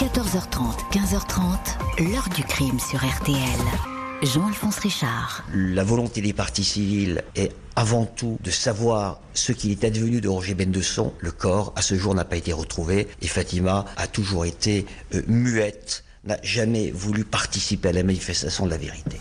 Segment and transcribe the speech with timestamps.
[0.00, 3.36] 14h30, 15h30, l'heure du crime sur RTL.
[4.22, 5.44] Jean-Alphonse Richard.
[5.52, 10.28] La volonté des parties civiles est avant tout de savoir ce qu'il est advenu de
[10.30, 11.12] Roger Bendesson.
[11.20, 15.20] Le corps, à ce jour, n'a pas été retrouvé et Fatima a toujours été euh,
[15.26, 19.20] muette, n'a jamais voulu participer à la manifestation de la vérité.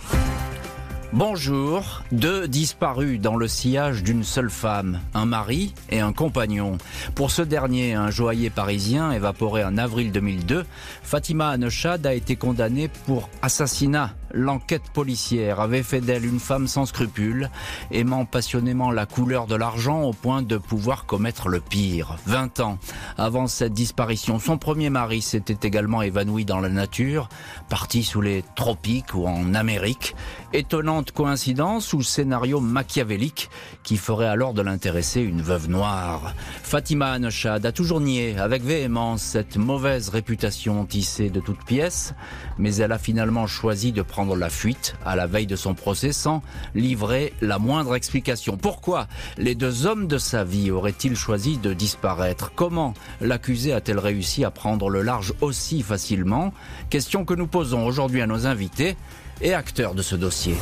[1.12, 6.78] Bonjour, deux disparus dans le sillage d'une seule femme, un mari et un compagnon.
[7.16, 10.66] Pour ce dernier, un joaillier parisien évaporé en avril 2002,
[11.02, 16.86] Fatima Anechad a été condamnée pour assassinat l'enquête policière avait fait d'elle une femme sans
[16.86, 17.50] scrupules,
[17.92, 22.18] aimant passionnément la couleur de l'argent au point de pouvoir commettre le pire.
[22.26, 22.78] 20 ans
[23.18, 27.30] avant cette disparition, son premier mari s'était également évanoui dans la nature,
[27.70, 30.16] parti sous les tropiques ou en Amérique.
[30.54, 33.50] Étonnante coïncidence ou scénario machiavélique
[33.84, 36.34] qui ferait alors de l'intéresser une veuve noire.
[36.64, 42.14] Fatima Anechad a toujours nié avec véhémence cette mauvaise réputation tissée de toutes pièces,
[42.58, 46.12] mais elle a finalement choisi de prendre la fuite à la veille de son procès
[46.12, 46.42] sans
[46.76, 48.58] livrer la moindre explication.
[48.58, 52.52] Pourquoi les deux hommes de sa vie auraient-ils choisi de disparaître?
[52.56, 56.54] Comment l'accusé a-t-elle réussi à prendre le large aussi facilement?
[56.90, 58.98] Question que nous posons aujourd'hui à nos invités
[59.42, 60.56] et acteurs de ce dossier.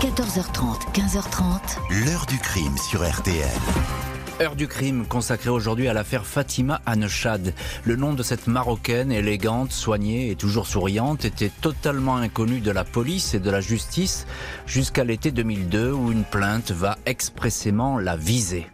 [0.00, 2.04] 14h30, 15h30.
[2.04, 4.13] L'heure du crime sur RTL.
[4.40, 7.54] Heure du crime consacrée aujourd'hui à l'affaire Fatima Anechad.
[7.84, 12.82] Le nom de cette Marocaine, élégante, soignée et toujours souriante, était totalement inconnu de la
[12.82, 14.26] police et de la justice
[14.66, 18.66] jusqu'à l'été 2002 où une plainte va expressément la viser.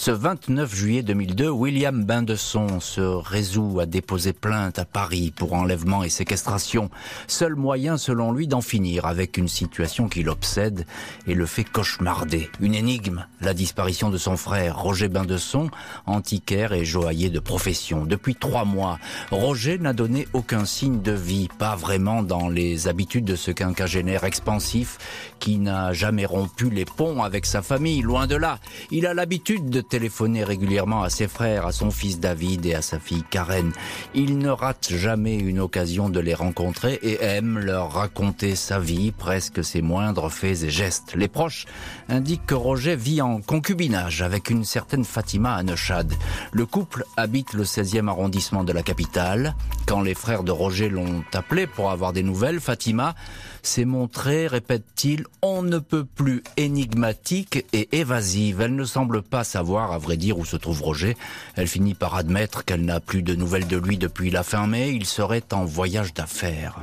[0.00, 6.02] Ce 29 juillet 2002, William Bindesson se résout à déposer plainte à Paris pour enlèvement
[6.02, 6.88] et séquestration.
[7.26, 10.86] Seul moyen, selon lui, d'en finir avec une situation qui l'obsède
[11.26, 12.48] et le fait cauchemarder.
[12.60, 15.68] Une énigme, la disparition de son frère, Roger Bindesson,
[16.06, 18.06] antiquaire et joaillier de profession.
[18.06, 18.98] Depuis trois mois,
[19.30, 24.24] Roger n'a donné aucun signe de vie, pas vraiment dans les habitudes de ce quinquagénaire
[24.24, 24.96] expansif
[25.40, 28.60] qui n'a jamais rompu les ponts avec sa famille, loin de là.
[28.90, 32.80] Il a l'habitude de téléphoner régulièrement à ses frères, à son fils David et à
[32.80, 33.72] sa fille Karen.
[34.14, 39.10] Il ne rate jamais une occasion de les rencontrer et aime leur raconter sa vie,
[39.10, 41.14] presque ses moindres faits et gestes.
[41.16, 41.66] Les proches
[42.08, 46.14] indiquent que Roger vit en concubinage avec une certaine Fatima Anechad.
[46.52, 49.56] Le couple habite le 16e arrondissement de la capitale.
[49.86, 53.16] Quand les frères de Roger l'ont appelé pour avoir des nouvelles, Fatima
[53.62, 58.60] s'est montrée, répète-t-il, on ne peut plus énigmatique et évasive.
[58.60, 61.16] Elle ne semble pas savoir, à vrai dire, où se trouve Roger.
[61.56, 64.90] Elle finit par admettre qu'elle n'a plus de nouvelles de lui depuis la fin mai.
[64.90, 66.80] Il serait en voyage d'affaires.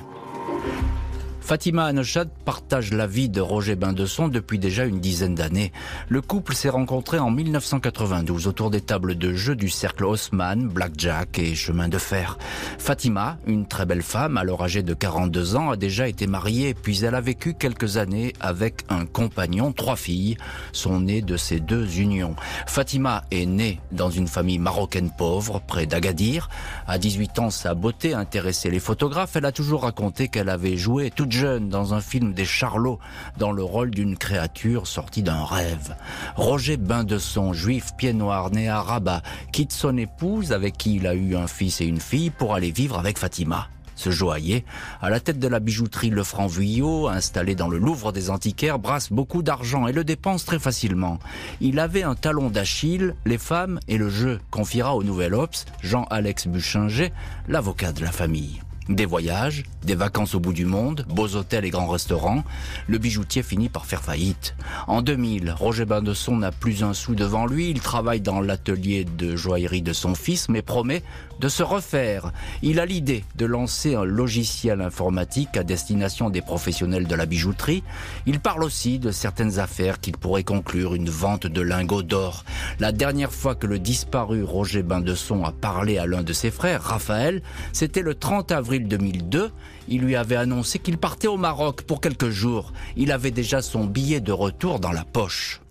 [1.48, 5.72] Fatima Anechad partage la vie de Roger Bindesson depuis déjà une dizaine d'années.
[6.10, 11.40] Le couple s'est rencontré en 1992 autour des tables de jeu du cercle Haussmann, Blackjack
[11.40, 12.38] et Chemin de Fer.
[12.78, 17.06] Fatima, une très belle femme, alors âgée de 42 ans, a déjà été mariée puis
[17.06, 20.36] elle a vécu quelques années avec un compagnon, trois filles,
[20.74, 22.36] sont nées de ces deux unions.
[22.66, 26.50] Fatima est née dans une famille marocaine pauvre, près d'Agadir.
[26.88, 29.38] À 18 ans, sa beauté intéressait les photographes.
[29.38, 33.00] Elle a toujours raconté qu'elle avait joué toute dans un film des Charlots
[33.38, 35.96] dans le rôle d'une créature sortie d'un rêve.
[36.36, 39.22] Roger Bindesson, juif pied noir né à Rabat,
[39.52, 42.72] quitte son épouse avec qui il a eu un fils et une fille pour aller
[42.72, 43.68] vivre avec Fatima.
[43.96, 44.66] Ce joaillier,
[45.00, 48.80] à la tête de la bijouterie Le Franc Vuillot, installé dans le Louvre des Antiquaires,
[48.80, 51.20] brasse beaucoup d'argent et le dépense très facilement.
[51.62, 56.48] Il avait un talon d'Achille, les femmes et le jeu, confiera au Nouvel Ops Jean-Alex
[56.48, 57.12] Buchinger,
[57.48, 58.62] l'avocat de la famille.
[58.90, 62.44] Des voyages, des vacances au bout du monde, beaux hôtels et grands restaurants,
[62.88, 64.56] le bijoutier finit par faire faillite.
[64.88, 69.36] En 2000, Roger Bindesson n'a plus un sou devant lui, il travaille dans l'atelier de
[69.36, 71.04] joaillerie de son fils, mais promet
[71.40, 72.32] de se refaire.
[72.62, 77.84] Il a l'idée de lancer un logiciel informatique à destination des professionnels de la bijouterie.
[78.26, 82.44] Il parle aussi de certaines affaires qu'il pourrait conclure une vente de lingots d'or.
[82.80, 86.82] La dernière fois que le disparu Roger Bindesson a parlé à l'un de ses frères,
[86.82, 87.42] Raphaël,
[87.74, 89.52] c'était le 30 avril 2002,
[89.88, 92.74] il lui avait annoncé qu'il partait au Maroc pour quelques jours.
[92.96, 95.62] Il avait déjà son billet de retour dans la poche.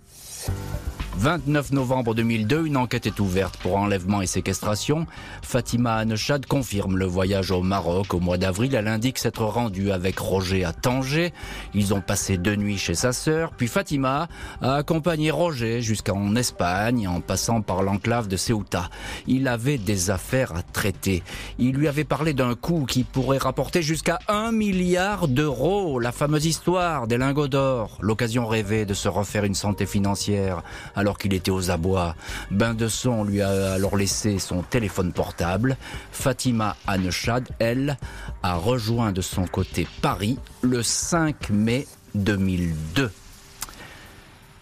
[1.19, 5.07] 29 novembre 2002, une enquête est ouverte pour enlèvement et séquestration.
[5.41, 8.75] Fatima Anechad confirme le voyage au Maroc au mois d'avril.
[8.75, 11.33] Elle indique s'être rendue avec Roger à Tanger.
[11.73, 13.53] Ils ont passé deux nuits chez sa sœur.
[13.57, 14.29] Puis Fatima
[14.61, 18.91] a accompagné Roger jusqu'en Espagne en passant par l'enclave de Ceuta.
[19.27, 21.23] Il avait des affaires à traiter.
[21.59, 25.99] Il lui avait parlé d'un coup qui pourrait rapporter jusqu'à un milliard d'euros.
[25.99, 27.97] La fameuse histoire des lingots d'or.
[28.03, 30.62] L'occasion rêvée de se refaire une santé financière.
[31.06, 32.17] Alors qu'il était aux abois.
[32.50, 35.76] Bain de son lui a alors laissé son téléphone portable.
[36.11, 37.97] Fatima Anechad, elle,
[38.43, 41.87] a rejoint de son côté Paris le 5 mai
[42.17, 43.12] 2002.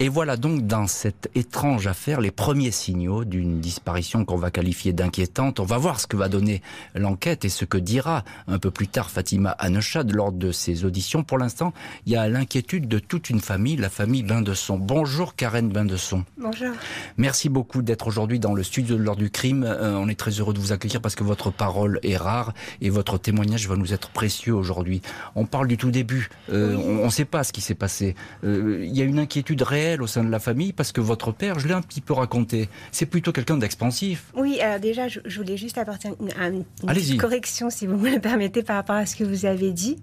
[0.05, 4.93] Et voilà donc dans cette étrange affaire les premiers signaux d'une disparition qu'on va qualifier
[4.93, 5.61] d'inquiétante.
[5.61, 6.61] On va voir ce que va donner
[6.95, 11.25] l'enquête et ce que dira un peu plus tard Fatima Anechad lors de ses auditions.
[11.25, 11.73] Pour l'instant,
[12.05, 14.77] il y a l'inquiétude de toute une famille, la famille Bindesson.
[14.77, 16.27] Bonjour Karen Bindesson.
[16.37, 16.73] Bonjour.
[17.17, 19.65] Merci beaucoup d'être aujourd'hui dans le studio de l'heure du crime.
[19.65, 22.53] Euh, on est très heureux de vous accueillir parce que votre parole est rare
[22.83, 25.00] et votre témoignage va nous être précieux aujourd'hui.
[25.35, 26.29] On parle du tout début.
[26.53, 28.15] Euh, On ne sait pas ce qui s'est passé.
[28.45, 31.32] Euh, il y a une inquiétude réelle au sein de la famille Parce que votre
[31.32, 34.32] père, je l'ai un petit peu raconté, c'est plutôt quelqu'un d'expansif.
[34.37, 38.62] Oui, alors déjà, je, voulais juste apporter une, une correction, si vous me le permettez,
[38.62, 39.96] par rapport à ce que vous avez dit.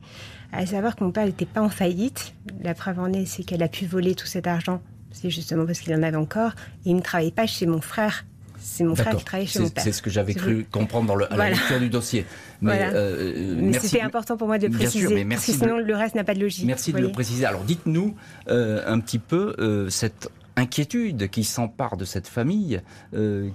[0.54, 2.34] À savoir que mon père n'était pas en faillite.
[2.62, 4.82] La preuve en est, c'est qu'elle a pu voler tout cet argent.
[5.12, 6.52] C'est justement parce qu'il en avait encore.
[6.86, 8.26] Et il ne travaillait pas chez mon frère.
[8.62, 9.84] C'est mon frère qui travaillait chez mon père.
[9.84, 12.26] C'est ce que j'avais cru comprendre dans le, à la lecture du dossier.
[12.62, 16.40] Mais, euh, c'était important pour moi de préciser, mais sinon le reste n'a pas de
[16.42, 16.66] logique.
[16.66, 17.46] Merci de le préciser.
[17.46, 18.16] Alors dites-nous
[18.50, 22.82] euh, un petit peu euh, cette inquiétude qui s'empare de cette famille.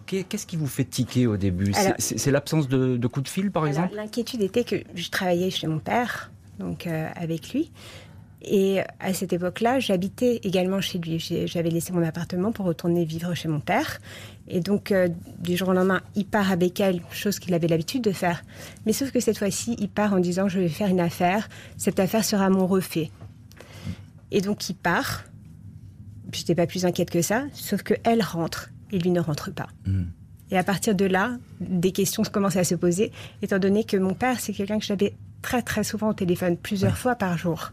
[0.06, 1.72] Qu'est-ce qui vous fait tiquer au début?
[1.98, 3.94] C'est l'absence de, de, coups de fil, par exemple?
[3.94, 7.70] L'inquiétude était que je travaillais chez mon père, donc avec lui.
[8.46, 11.19] Et à cette époque-là, j'habitais également chez lui.
[11.19, 13.98] J'avais laissé mon appartement pour retourner vivre chez mon père.
[14.46, 15.08] Et donc, euh,
[15.40, 18.44] du jour au lendemain, il part à Becquel, chose qu'il avait l'habitude de faire.
[18.87, 21.98] Mais sauf que cette fois-ci, il part en disant Je vais faire une affaire, cette
[21.98, 23.10] affaire sera mon refait.
[24.31, 25.25] Et donc, il part.
[26.32, 29.69] Je n'étais pas plus inquiète que ça, sauf qu'elle rentre et lui ne rentre pas.
[29.87, 30.02] Mmh.
[30.50, 33.10] Et à partir de là, des questions commencent à se poser,
[33.42, 35.14] étant donné que mon père, c'est quelqu'un que j'avais
[35.46, 37.70] très très souvent au téléphone, plusieurs fois par jour.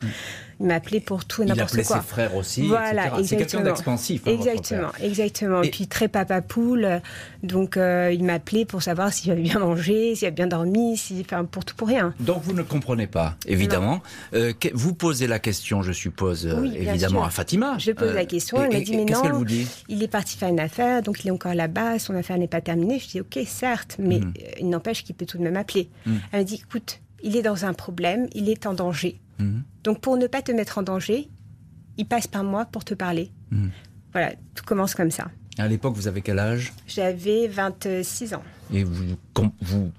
[0.60, 1.80] Il m'appelait pour tout et n'importe quoi.
[1.80, 4.22] Il appelait ses frères aussi, voilà, C'est quelqu'un d'expansif.
[4.28, 5.64] Hein, exactement, exactement.
[5.64, 7.02] Et puis très papa poule.
[7.42, 11.20] Donc euh, il m'appelait pour savoir s'il avait bien mangé, s'il avait bien dormi, si,
[11.25, 12.14] enfin pour tout pour rien.
[12.20, 14.04] Donc vous ne comprenez pas, évidemment.
[14.36, 17.80] Euh, vous posez la question, je suppose, euh, évidemment à Fatima.
[17.80, 18.64] Je pose la question.
[18.64, 19.22] elle m'a dit mais non.
[19.34, 19.68] Vous dit?
[19.90, 21.98] il est parti faire une affaire, donc il est encore là-bas.
[21.98, 23.00] Son affaire n'est pas terminée.
[23.00, 24.34] Je dis ok, certes, mais hmm.
[24.60, 25.90] il n'empêche qu'il peut tout de même appeler.
[26.06, 26.18] Hmm.
[26.31, 29.20] Elle m'a dit écoute il est dans un problème, il est en danger.
[29.40, 29.64] Mhm.
[29.84, 31.30] Donc pour ne pas te mettre en danger,
[31.98, 33.31] il passe par moi pour te parler.
[33.52, 33.72] Mhm.
[34.12, 35.31] Voilà, tout commence comme ça.
[35.58, 36.74] À l'époque, vous avez quel âge?
[36.88, 38.44] J'avais 26 ans.
[38.74, 39.16] Et vous,
[39.62, 39.92] vous,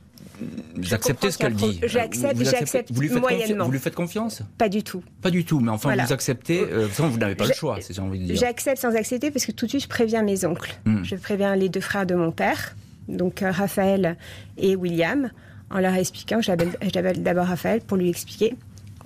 [0.93, 3.03] acceptez ce qu'elle dit J'accepte, j'accepte vous.
[3.09, 4.43] Vous lui faites confiance?
[4.59, 5.03] Pas du tout.
[5.23, 8.19] Pas du tout, mais enfin, vous acceptez, euh, vous n'avez pas le choix, c'est envie
[8.19, 8.37] de dire.
[8.37, 10.77] J'accepte sans accepter parce que tout de suite, je préviens mes oncles.
[10.85, 11.05] Hmm.
[11.05, 12.75] Je préviens les deux frères de mon père,
[13.09, 14.17] donc euh, Raphaël
[14.56, 15.31] et William
[15.70, 18.55] en leur expliquant, j'appelle d'abord Raphaël pour lui expliquer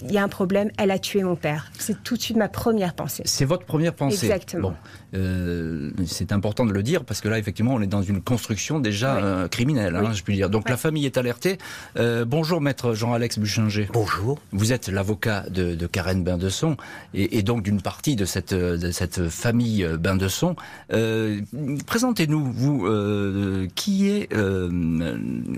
[0.02, 1.70] il y a un problème, elle a tué mon père.
[1.78, 3.22] C'est tout de suite ma première pensée.
[3.26, 4.70] C'est votre première pensée Exactement.
[4.70, 4.76] Bon,
[5.14, 8.80] euh, c'est important de le dire parce que là, effectivement, on est dans une construction
[8.80, 10.50] déjà euh, criminelle, hein, je puis dire.
[10.50, 11.58] Donc la famille est alertée.
[11.96, 13.88] Euh, bonjour, maître Jean-Alex Buchinger.
[13.92, 14.38] Bonjour.
[14.52, 16.76] Vous êtes l'avocat de, de, Karen Bindesson
[17.14, 20.54] et, et, donc d'une partie de cette, de cette famille Bindesson.
[21.86, 24.28] Présentez-nous, vous, qui est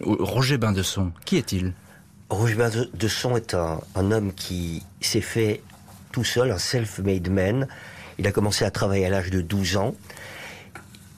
[0.05, 1.75] Roger Bindesson Qui est-il?
[2.31, 2.57] Roger
[2.95, 5.63] de Son est un, homme qui s'est fait
[6.13, 7.67] tout seul, un self-made man.
[8.19, 9.95] Il a commencé à travailler à l'âge de 12 ans.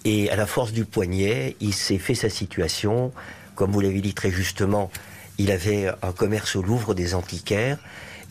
[0.05, 3.13] Et à la force du poignet, il s'est fait sa situation.
[3.55, 4.91] Comme vous l'avez dit très justement,
[5.37, 7.79] il avait un commerce au Louvre des antiquaires.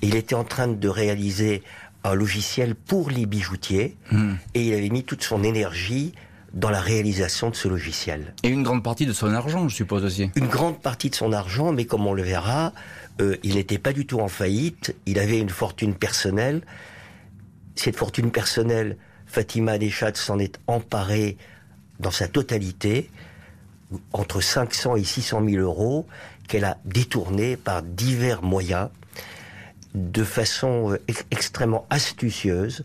[0.02, 1.62] Et il était en train de réaliser
[2.04, 3.96] un logiciel pour les bijoutiers.
[4.10, 4.34] Hmm.
[4.56, 6.14] Et il avait mis toute son énergie
[6.54, 8.34] dans la réalisation de ce logiciel.
[8.44, 10.30] Et une grande partie de son argent, je suppose aussi.
[10.36, 12.74] Une grande partie de son argent, mais comme on le verra,
[13.22, 16.62] euh, il n'était pas du tout en faillite, il avait une fortune personnelle.
[17.76, 21.38] Cette fortune personnelle, Fatima Deschat s'en est emparée
[22.00, 23.10] dans sa totalité,
[24.12, 26.08] entre 500 et 600 000 euros,
[26.48, 28.90] qu'elle a détourné par divers moyens,
[29.94, 30.98] de façon euh,
[31.32, 32.84] extrêmement astucieuse.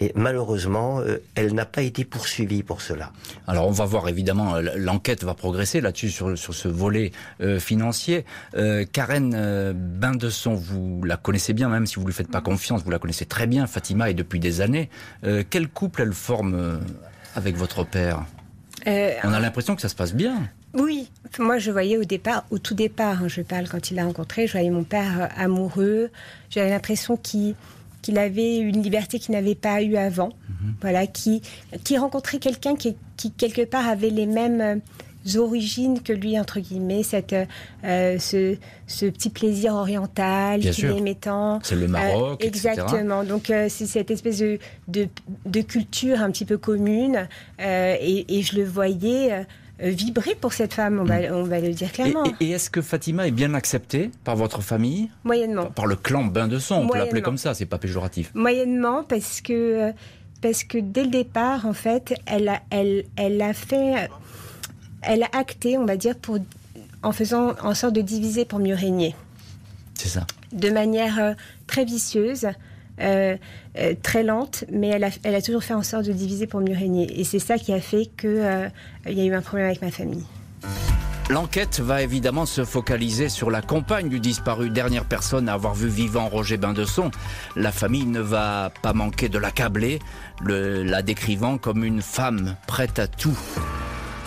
[0.00, 3.12] Et malheureusement, euh, elle n'a pas été poursuivie pour cela.
[3.46, 7.60] Alors on va voir évidemment, euh, l'enquête va progresser là-dessus sur, sur ce volet euh,
[7.60, 8.24] financier.
[8.56, 12.40] Euh, Karen euh, Bindesson, vous la connaissez bien, même si vous ne lui faites pas
[12.40, 13.66] confiance, vous la connaissez très bien.
[13.66, 14.88] Fatima est depuis des années.
[15.50, 16.80] quel couple elle forme
[17.34, 18.24] avec votre père?
[18.86, 20.48] On a l'impression que ça se passe bien.
[20.72, 24.04] Oui, moi je voyais au départ, au tout départ, hein, je parle quand il l'a
[24.04, 26.10] rencontré, je voyais mon père amoureux.
[26.48, 27.56] J'avais l'impression qu'il
[28.02, 30.30] qu'il avait une liberté qu'il n'avait pas eu avant.
[30.48, 30.74] Mhm.
[30.80, 31.42] Voilà, qui,
[31.84, 34.80] qui rencontrait quelqu'un qui, qui, quelque part, avait les mêmes
[35.36, 37.34] origines que lui, entre guillemets, cette,
[37.84, 41.60] euh, ce, ce, petit plaisir oriental qu'il aimait tant.
[41.62, 43.24] C'est le Maroc, euh, Exactement.
[43.24, 45.08] Donc, euh, c'est cette espèce de, de,
[45.46, 47.28] de, culture un petit peu commune.
[47.58, 49.46] Et, et, je le voyais
[49.80, 51.34] vibrer pour cette femme, on va, mm.
[51.34, 52.24] on va le dire clairement.
[52.40, 55.10] Et, est-ce que Fatima est bien acceptée par votre famille?
[55.24, 55.66] Moyennement.
[55.66, 58.30] Par, le clan Bain de Son, on peut l'appeler comme ça, c'est pas péjoratif.
[58.34, 59.92] Moyennement, parce que,
[60.42, 64.08] parce que dès le départ, en fait, elle a, elle, elle a fait
[65.02, 66.38] elle a acté, on va dire, pour,
[67.02, 69.14] en faisant en sorte de diviser pour mieux régner.
[69.94, 70.26] C'est ça.
[70.52, 71.34] De manière euh,
[71.66, 72.48] très vicieuse,
[73.00, 73.36] euh,
[73.78, 77.20] euh, très lente, mais elle a, toujours fait en sorte de diviser pour mieux régner.
[77.20, 78.70] Et c'est ça qui a fait qu'il
[79.06, 80.24] y a eu un problème avec ma famille.
[81.30, 85.86] L'enquête va évidemment se focaliser sur la compagne du disparu, dernière personne à avoir vu
[85.86, 87.12] vivant Roger Bindesson.
[87.54, 90.00] La famille ne va pas manquer de l'accabler,
[90.44, 93.38] la décrivant comme une femme prête à tout.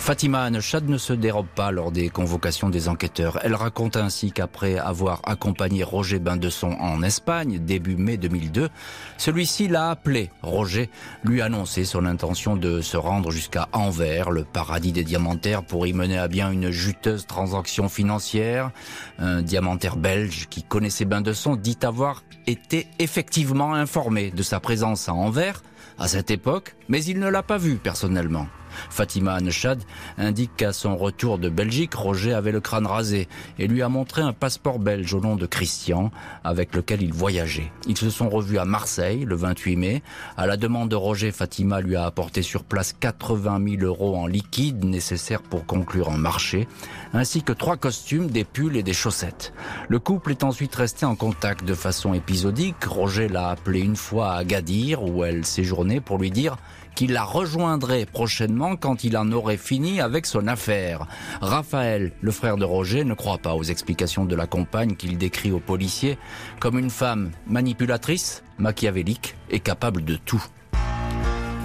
[0.04, 3.38] Fatima Anechad ne se dérobe pas lors des convocations des enquêteurs.
[3.42, 8.68] Elle raconte ainsi qu'après avoir accompagné Roger Bindesson en Espagne, début mai 2002,
[9.16, 10.30] celui-ci l'a appelé.
[10.42, 10.90] Roger
[11.24, 15.94] lui annonçait son intention de se rendre jusqu'à Anvers, le paradis des diamantaires, pour y
[15.94, 18.72] mener à bien une juteuse transaction financière.
[19.18, 25.14] Un diamantaire belge qui connaissait Bindesson dit avoir été effectivement informé de sa présence à
[25.14, 25.62] Anvers
[25.96, 28.48] à cette époque, mais il ne l'a pas vu personnellement.
[28.90, 29.82] Fatima Anechad
[30.18, 33.28] indique qu'à son retour de Belgique, Roger avait le crâne rasé
[33.58, 36.10] et lui a montré un passeport belge au nom de Christian
[36.42, 37.70] avec lequel il voyageait.
[37.86, 40.02] Ils se sont revus à Marseille le 28 mai.
[40.36, 44.26] À la demande de Roger, Fatima lui a apporté sur place 80 000 euros en
[44.26, 46.68] liquide nécessaires pour conclure un marché,
[47.12, 49.52] ainsi que trois costumes, des pulls et des chaussettes.
[49.88, 52.84] Le couple est ensuite resté en contact de façon épisodique.
[52.84, 56.56] Roger l'a appelé une fois à Agadir où elle séjournait pour lui dire
[56.94, 61.06] qu'il la rejoindrait prochainement quand il en aurait fini avec son affaire.
[61.40, 65.52] Raphaël, le frère de Roger, ne croit pas aux explications de la compagne qu'il décrit
[65.52, 66.18] aux policiers
[66.60, 70.44] comme une femme manipulatrice, machiavélique et capable de tout.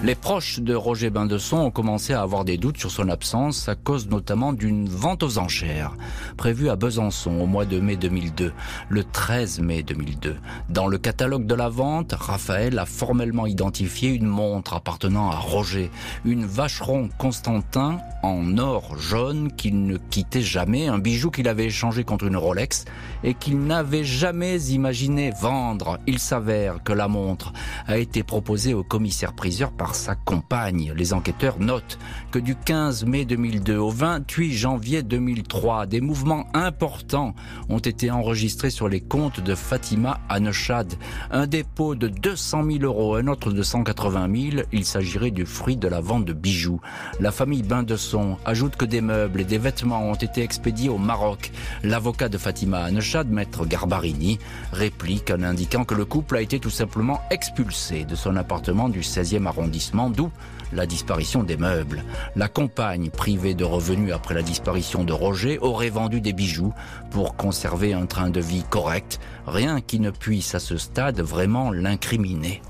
[0.02, 3.76] Les proches de Roger Bindesson ont commencé à avoir des doutes sur son absence à
[3.76, 5.92] cause notamment d'une vente aux enchères
[6.38, 8.54] prévue à Besançon au mois de mai 2002,
[8.88, 10.38] le 13 mai 2002.
[10.70, 15.92] Dans le catalogue de la vente, Raphaël a formellement identifié une montre appartenant à Roger,
[16.24, 22.06] une vacheron Constantin en or jaune qu'il ne quittait jamais, un bijou qu'il avait échangé
[22.06, 22.86] contre une Rolex
[23.26, 26.00] et qu'il n'avait jamais imaginé vendre.
[26.08, 27.52] Il s'avère que la montre
[27.86, 30.94] a été proposée au commissaire-priseur par sa compagne.
[30.96, 31.98] Les enquêteurs notent
[32.32, 37.34] que du 15 mai 2002 au 28 janvier 2003, des mouvements importants
[37.70, 40.94] ont été enregistrés sur les comptes de Fatima Anechad.
[41.32, 44.64] Un dépôt de 200 000 euros, un autre de 180 000.
[44.72, 46.82] Il s'agirait du fruit de la vente de bijoux.
[47.20, 50.90] La famille Bain de Son ajoute que des meubles et des vêtements ont été expédiés
[50.90, 51.52] au Maroc.
[51.84, 54.40] L'avocat de Fatima Anechad, maître Garbarini,
[54.72, 59.00] réplique en indiquant que le couple a été tout simplement expulsé de son appartement du
[59.00, 59.79] 16e arrondissement
[60.16, 60.32] d'où
[60.72, 62.04] la disparition des meubles.
[62.36, 66.74] La compagne, privée de revenus après la disparition de Roger, aurait vendu des bijoux
[67.12, 71.72] pour conserver un train de vie correct, rien qui ne puisse à ce stade vraiment
[71.72, 72.62] l'incriminer.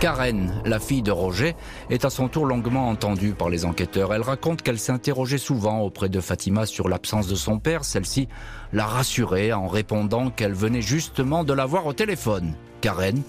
[0.00, 1.54] Karen, la fille de Roger,
[1.88, 4.12] est à son tour longuement entendue par les enquêteurs.
[4.12, 7.84] Elle raconte qu'elle s'interrogeait souvent auprès de Fatima sur l'absence de son père.
[7.84, 8.26] Celle-ci
[8.72, 12.54] l'a rassurée en répondant qu'elle venait justement de la voir au téléphone.
[12.80, 13.22] Karen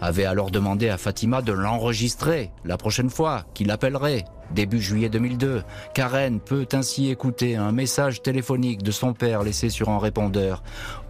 [0.00, 4.24] avait alors demandé à Fatima de l'enregistrer la prochaine fois qu'il appellerait,
[4.54, 5.62] début juillet 2002.
[5.94, 10.62] Karen peut ainsi écouter un message téléphonique de son père laissé sur un répondeur.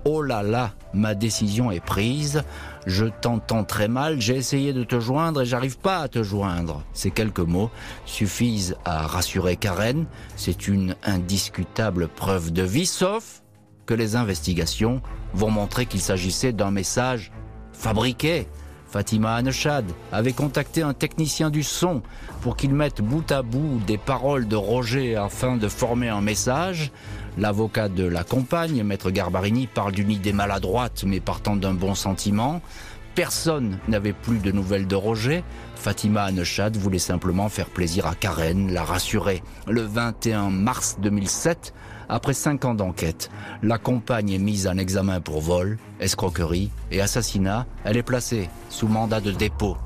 [0.05, 2.43] Oh là là, ma décision est prise.
[2.87, 6.83] Je t'entends très mal, j'ai essayé de te joindre et j'arrive pas à te joindre.
[6.93, 7.71] Ces quelques mots
[8.05, 10.07] suffisent à rassurer Karen.
[10.37, 13.43] C'est une indiscutable preuve de vie, sauf
[13.87, 15.01] que les investigations
[15.33, 17.33] vont montrer qu'il s'agissait d'un message
[17.73, 18.49] fabriqué
[18.97, 22.01] Fatima Anechad avait contacté un technicien du son
[22.41, 26.93] pour qu'il mette bout à bout des paroles de Roger afin de former un message.
[27.37, 32.63] L'avocat de la compagne, maître Garbarini, parle d'une idée maladroite mais partant d'un bon sentiment.
[33.15, 35.45] Personne n'avait plus de nouvelles de Roger.
[35.75, 39.43] Fatima Anechad voulait simplement faire plaisir à Karen, la rassurer.
[39.69, 41.75] Le 21 mars 2007,
[42.09, 43.31] après cinq ans d'enquête,
[43.63, 47.67] la compagne est mise en examen pour vol, escroquerie et assassinat.
[47.85, 49.77] Elle est placée sous mandat de dépôt.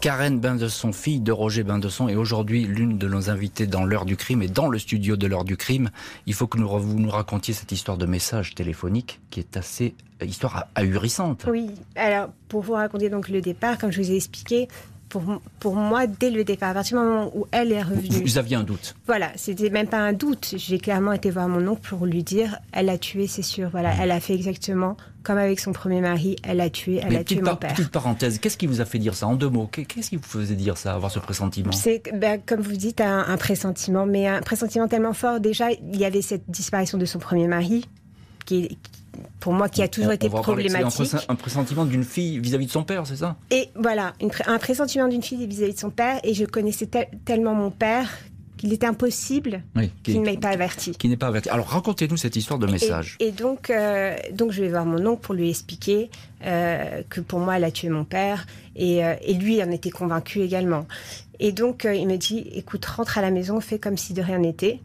[0.00, 4.16] Karen Bindesson, fille de Roger Bindesson, est aujourd'hui l'une de nos invitées dans l'heure du
[4.16, 5.90] crime et dans le studio de l'heure du crime.
[6.26, 10.66] Il faut que vous nous racontiez cette histoire de message téléphonique qui est assez histoire
[10.74, 11.46] ahurissante.
[11.50, 14.68] Oui, alors pour vous raconter donc le départ, comme je vous ai expliqué,
[15.08, 15.22] pour,
[15.60, 16.70] pour moi dès le départ.
[16.70, 18.22] À partir du moment où elle est revenue.
[18.24, 20.54] Vous aviez un doute Voilà, c'était même pas un doute.
[20.56, 23.70] J'ai clairement été voir mon oncle pour lui dire elle a tué, c'est sûr.
[23.70, 27.24] Voilà, elle a fait exactement comme avec son premier mari, elle a tué, elle a
[27.24, 27.74] tué mon père.
[27.74, 29.26] Petite parenthèse, qu'est-ce qui vous a fait dire ça?
[29.26, 31.72] En deux mots Qu'est-ce qui vous faisait dire ça, avoir ce pressentiment?
[31.72, 35.40] C'est, ben, comme vous dites, un, un pressentiment, mais un pressentiment tellement fort.
[35.40, 37.88] Déjà, il y avait cette disparition de son premier mari,
[38.44, 38.78] qui,
[39.40, 41.14] pour moi, qui a toujours été problématique.
[41.28, 43.36] Un, pressentiment d'une fille vis-à-vis de son père, c'est ça?
[43.50, 44.12] Et voilà,
[44.46, 46.20] un pressentiment d'une fille vis-à-vis de son père.
[46.24, 46.88] Et je connaissais
[47.24, 48.10] tellement mon père
[48.56, 49.62] qu'il était impossible
[50.02, 50.92] qu'il ne m'ait pas averti.
[50.92, 51.48] Qui n'est pas averti.
[51.50, 53.16] Alors racontez-nous cette histoire de message.
[53.20, 56.10] Et, donc, euh, donc je vais voir mon oncle pour lui expliquer
[56.44, 58.46] euh, que pour moi, elle a tué mon père.
[58.74, 60.86] Et, euh, et lui en était convaincu également.
[61.38, 64.38] Et donc, il me dit, écoute, rentre à la maison, fais comme si de rien
[64.38, 64.80] n'était.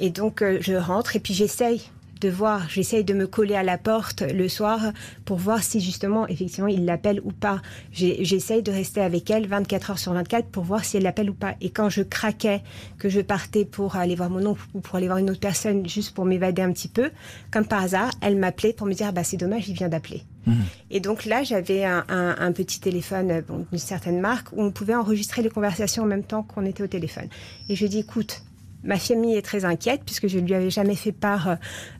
[0.00, 1.82] Et donc, je rentre et puis j'essaye
[2.24, 4.80] de voir, j'essaye de me coller à la porte le soir
[5.26, 7.60] pour voir si justement, effectivement, il l'appelle ou pas.
[7.92, 11.34] J'essaye de rester avec elle 24 heures sur 24 pour voir si elle l'appelle ou
[11.34, 11.54] pas.
[11.60, 12.62] Et quand je craquais,
[12.98, 15.86] que je partais pour aller voir mon oncle ou pour aller voir une autre personne
[15.86, 17.10] juste pour m'évader un petit peu,
[17.50, 20.22] comme par hasard, elle m'appelait pour me dire, bah c'est dommage, il vient d'appeler.
[20.46, 20.52] Mmh.
[20.90, 25.50] Et donc là, j'avais un, petit téléphone d'une certaine marque où on pouvait enregistrer les
[25.50, 27.28] conversations en même temps qu'on était au téléphone.
[27.68, 28.42] Et je dis, écoute,
[28.84, 31.56] Ma famille est très inquiète puisque je ne lui avais jamais fait part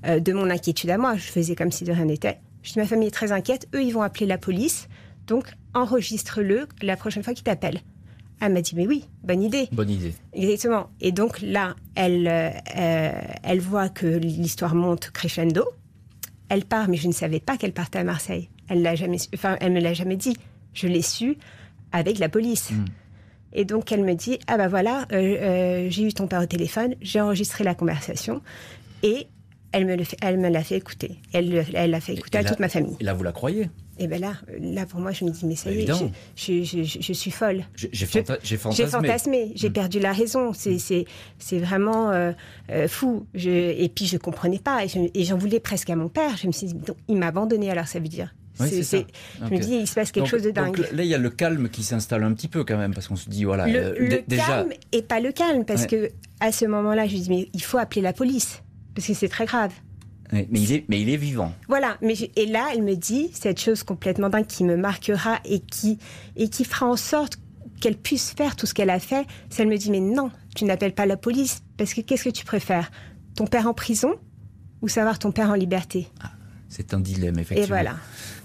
[0.06, 1.16] euh, de mon inquiétude à moi.
[1.16, 2.38] Je faisais comme si de rien n'était.
[2.62, 3.68] Je dis ma famille est très inquiète.
[3.74, 4.88] Eux, ils vont appeler la police.
[5.26, 7.80] Donc, enregistre-le la prochaine fois qu'ils t'appellent.
[8.40, 9.68] Elle m'a dit mais oui, bonne idée.
[9.72, 10.14] Bonne idée.
[10.34, 10.90] Exactement.
[11.00, 13.10] Et donc là, elle, euh,
[13.42, 15.64] elle voit que l'histoire monte crescendo.
[16.48, 18.50] Elle part, mais je ne savais pas qu'elle partait à Marseille.
[18.68, 20.36] Elle l'a jamais, enfin, elle me l'a jamais dit.
[20.74, 21.38] Je l'ai su
[21.92, 22.70] avec la police.
[22.70, 22.84] Hmm.
[23.54, 26.46] Et donc elle me dit ah bah voilà, euh, euh, j'ai eu ton père au
[26.46, 28.42] téléphone, j'ai enregistré la conversation
[29.02, 29.28] et
[29.72, 31.16] elle me, le fait, elle me l'a fait écouter.
[31.32, 32.96] Elle, elle l'a fait écouter à toute ma famille.
[33.00, 33.68] Et là, vous la croyez?
[33.98, 35.86] Et bien là, là, pour moi, je me dis, mais ça y est,
[36.36, 37.64] je, je, je, suis folle.
[37.74, 38.38] J'ai fantasmé.
[38.72, 39.72] J'ai fantasmé, j'ai mm.
[39.72, 40.52] perdu la raison.
[40.52, 42.32] C'est c'est vraiment euh,
[42.86, 43.26] fou.
[43.34, 44.84] Je, et puis, je comprenais pas.
[44.84, 46.36] Et j'en voulais presque à mon père.
[46.36, 46.76] Je me suis dit,
[47.08, 48.32] il m'a abandonné, alors ça veut dire.
[48.60, 50.78] Oui, Je me dis, il se passe quelque chose de dingue.
[50.92, 53.16] là, il y a le calme qui s'installe un petit peu quand même, parce qu'on
[53.16, 53.66] se dit, voilà.
[53.66, 57.48] Le, euh, calme et pas le calme, parce que à ce moment-là, je dis, mais
[57.52, 58.62] il faut appeler la police,
[58.94, 59.72] parce que c'est très grave.
[60.32, 61.52] mais, il est, mais il est vivant.
[61.68, 61.96] Voilà.
[62.00, 65.98] Mais et là, elle me dit cette chose complètement dingue qui me marquera et qui,
[66.36, 67.38] et qui fera en sorte
[67.80, 69.26] qu'elle puisse faire tout ce qu'elle a fait.
[69.50, 72.30] C'est elle me dit, mais non, tu n'appelles pas la police, parce que qu'est-ce que
[72.30, 72.90] tu préfères?
[73.36, 74.14] Ton père en prison
[74.80, 76.08] ou savoir ton père en liberté?
[76.22, 76.30] Ah,
[76.68, 77.64] C'est un dilemme, effectivement.
[77.64, 77.96] Et voilà.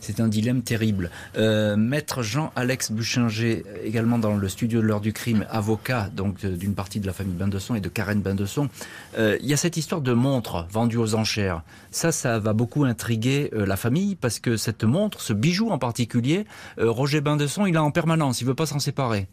[0.02, 1.10] C'est un dilemme terrible.
[1.38, 6.56] Euh, Maître Jean-Alex Buchinger, également dans le studio de l'heure du crime, avocat donc euh,
[6.56, 8.70] d'une partie de la famille Bindesson et de Karen Bindesson.
[9.18, 11.64] Euh, il y a cette histoire de montre vendue aux enchères.
[11.92, 16.46] Ça, ça va beaucoup intriguer la famille parce que cette montre, ce bijou en particulier,
[16.78, 18.42] Roger Bindesson, il a en permanence.
[18.42, 19.28] Il veut pas s'en séparer.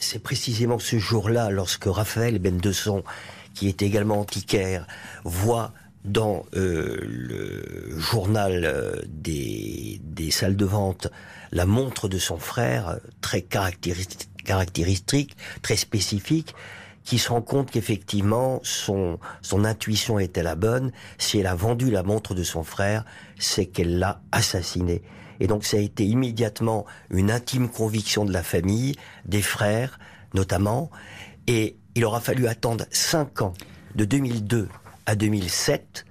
[0.00, 3.04] C'est précisément ce jour-là, lorsque Raphaël Bendesson,
[3.54, 4.86] qui est également antiquaire,
[5.24, 5.72] voit
[6.04, 11.08] dans euh, le journal euh, des, des, salles de vente
[11.50, 16.54] la montre de son frère, très caractéristique, caractéristique très spécifique,
[17.04, 20.92] qui se rend compte qu'effectivement son, son intuition était la bonne.
[21.18, 23.04] Si elle a vendu la montre de son frère,
[23.38, 25.02] c'est qu'elle l'a assassiné.
[25.40, 29.98] Et donc ça a été immédiatement une intime conviction de la famille, des frères
[30.34, 30.90] notamment,
[31.46, 33.54] et il aura fallu attendre cinq ans,
[33.94, 34.68] de 2002
[35.06, 36.04] à 2007,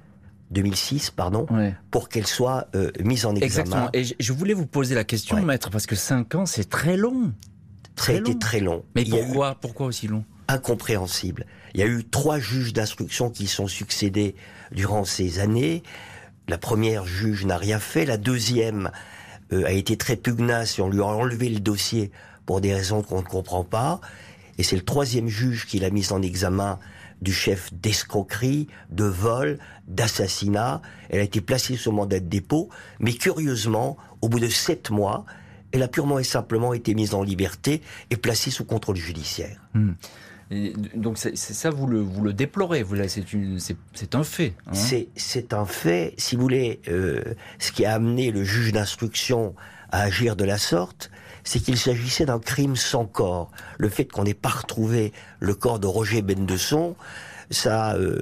[0.52, 1.48] 2006, pardon,
[1.92, 3.88] pour qu'elle soit euh, mise en examen.
[3.88, 3.90] Exactement.
[3.94, 7.34] Et je voulais vous poser la question, maître, parce que 5 ans, c'est très long.
[7.96, 8.84] Très été très long.
[8.96, 10.24] Mais pourquoi, pourquoi aussi long?
[10.48, 11.46] Incompréhensible.
[11.74, 14.36] Il y a eu trois juges d'instruction qui sont succédés
[14.72, 15.84] durant ces années.
[16.48, 18.06] La première juge n'a rien fait.
[18.06, 18.92] La deuxième
[19.52, 22.12] euh, a été très pugnace et on lui a enlevé le dossier
[22.46, 24.02] pour des raisons qu'on ne comprend pas.
[24.58, 26.80] Et c'est le troisième juge qui l'a mise en examen
[27.24, 29.58] du chef d'escroquerie, de vol,
[29.88, 30.82] d'assassinat.
[31.10, 35.26] Elle a été placée sous mandat de dépôt, mais curieusement, au bout de sept mois,
[35.72, 37.82] elle a purement et simplement été mise en liberté
[38.12, 39.60] et placée sous contrôle judiciaire.
[39.74, 39.94] Hmm.
[40.96, 44.54] donc c'est ça, vous le, vous le déplorez, c'est un fait.
[44.68, 44.74] Hein
[45.16, 46.14] c'est un fait.
[46.18, 47.24] Si vous voulez, euh,
[47.58, 49.56] ce qui a amené le juge d'instruction
[49.92, 51.10] à agir de la sorte,
[51.44, 53.52] c'est qu'il s'agissait d'un crime sans corps.
[53.78, 56.96] Le fait qu'on n'ait pas retrouvé le corps de Roger Bendesson,
[57.50, 58.20] ça euh,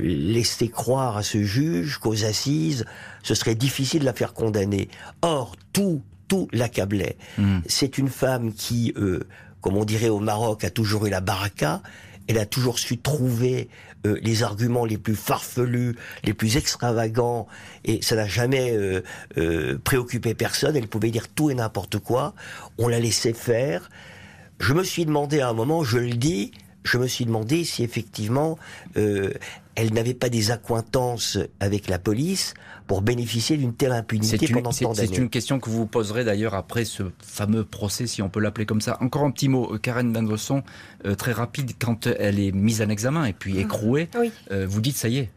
[0.00, 2.84] laissé croire à ce juge qu'aux assises,
[3.22, 4.88] ce serait difficile de la faire condamner.
[5.22, 7.16] Or, tout, tout l'accablait.
[7.38, 7.60] Hmm.
[7.66, 9.20] C'est une femme qui, euh,
[9.60, 11.82] comme on dirait au Maroc, a toujours eu la baraka.
[12.28, 13.68] Elle a toujours su trouver
[14.06, 17.46] euh, les arguments les plus farfelus, les plus extravagants,
[17.84, 19.02] et ça n'a jamais euh,
[19.38, 20.76] euh, préoccupé personne.
[20.76, 22.34] Elle pouvait dire tout et n'importe quoi.
[22.78, 23.90] On la laissait faire.
[24.58, 26.52] je me suis demandé à un moment, je le dis,
[26.84, 28.58] je me suis demandé si effectivement
[28.96, 29.32] euh,
[29.74, 32.54] elle n'avait pas des accointances avec la police
[32.86, 35.08] pour bénéficier d'une telle impunité pendant tant d'années.
[35.08, 38.40] C'est une question que vous vous poserez d'ailleurs après ce fameux procès, si on peut
[38.40, 38.98] l'appeler comme ça.
[39.00, 40.62] Encore un petit mot, euh, Karen Van
[41.06, 44.08] euh, très rapide, quand elle est mise en examen et puis écrouée,
[44.50, 45.30] euh, vous dites ça y est,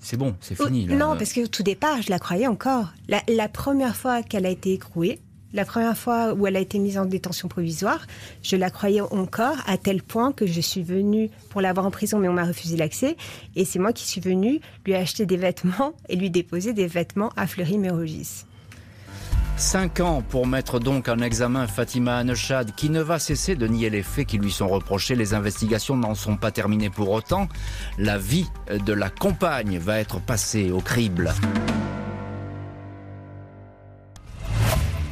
[0.00, 0.86] c'est bon, c'est fini.
[0.86, 2.92] Non, parce que tout départ, je la croyais encore.
[3.08, 5.20] la première fois qu'elle a été écrouée,
[5.52, 8.06] la première fois où elle a été mise en détention provisoire,
[8.42, 12.18] je la croyais encore à tel point que je suis venue pour l'avoir en prison,
[12.18, 13.16] mais on m'a refusé l'accès.
[13.54, 17.30] Et c'est moi qui suis venue lui acheter des vêtements et lui déposer des vêtements
[17.36, 18.44] à Fleury-Mérogis.
[19.56, 23.88] Cinq ans pour mettre donc en examen Fatima Anechad, qui ne va cesser de nier
[23.88, 25.14] les faits qui lui sont reprochés.
[25.14, 27.48] Les investigations n'en sont pas terminées pour autant.
[27.96, 31.32] La vie de la compagne va être passée au crible.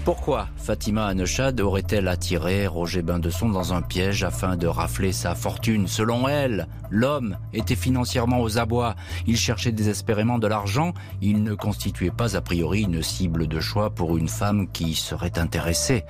[0.05, 5.89] Pourquoi Fatima Anechad aurait-elle attiré Roger Bindesson dans un piège afin de rafler sa fortune
[5.89, 8.97] Selon elle, l'homme était financièrement aux abois.
[9.27, 10.93] Il cherchait désespérément de l'argent.
[11.23, 15.39] Il ne constituait pas a priori une cible de choix pour une femme qui serait
[15.39, 16.05] intéressée.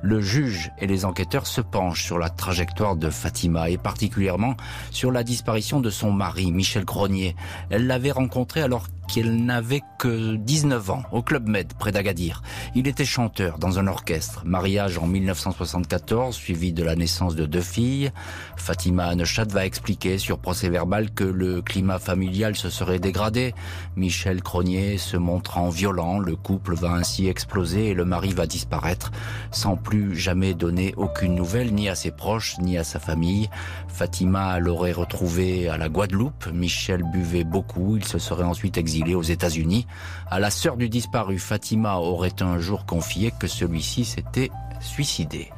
[0.00, 4.54] Le juge et les enquêteurs se penchent sur la trajectoire de Fatima et particulièrement
[4.92, 7.34] sur la disparition de son mari, Michel Cronier.
[7.68, 12.42] Elle l'avait rencontré alors qu'il n'avait que 19 ans, au Club Med, près d'Agadir.
[12.76, 14.42] Il était chanteur dans un orchestre.
[14.44, 18.12] Mariage en 1974, suivi de la naissance de deux filles.
[18.56, 23.52] Fatima Anechat va expliquer sur procès verbal que le climat familial se serait dégradé.
[23.96, 29.10] Michel Cronier se montrant violent, le couple va ainsi exploser et le mari va disparaître
[29.50, 33.50] sans plus jamais donner aucune nouvelle ni à ses proches ni à sa famille.
[33.88, 36.46] Fatima l'aurait retrouvé à la Guadeloupe.
[36.52, 37.96] Michel buvait beaucoup.
[37.96, 39.86] Il se serait ensuite exilé aux États-Unis.
[40.30, 45.50] À la sœur du disparu, Fatima aurait un jour confié que celui-ci s'était suicidé.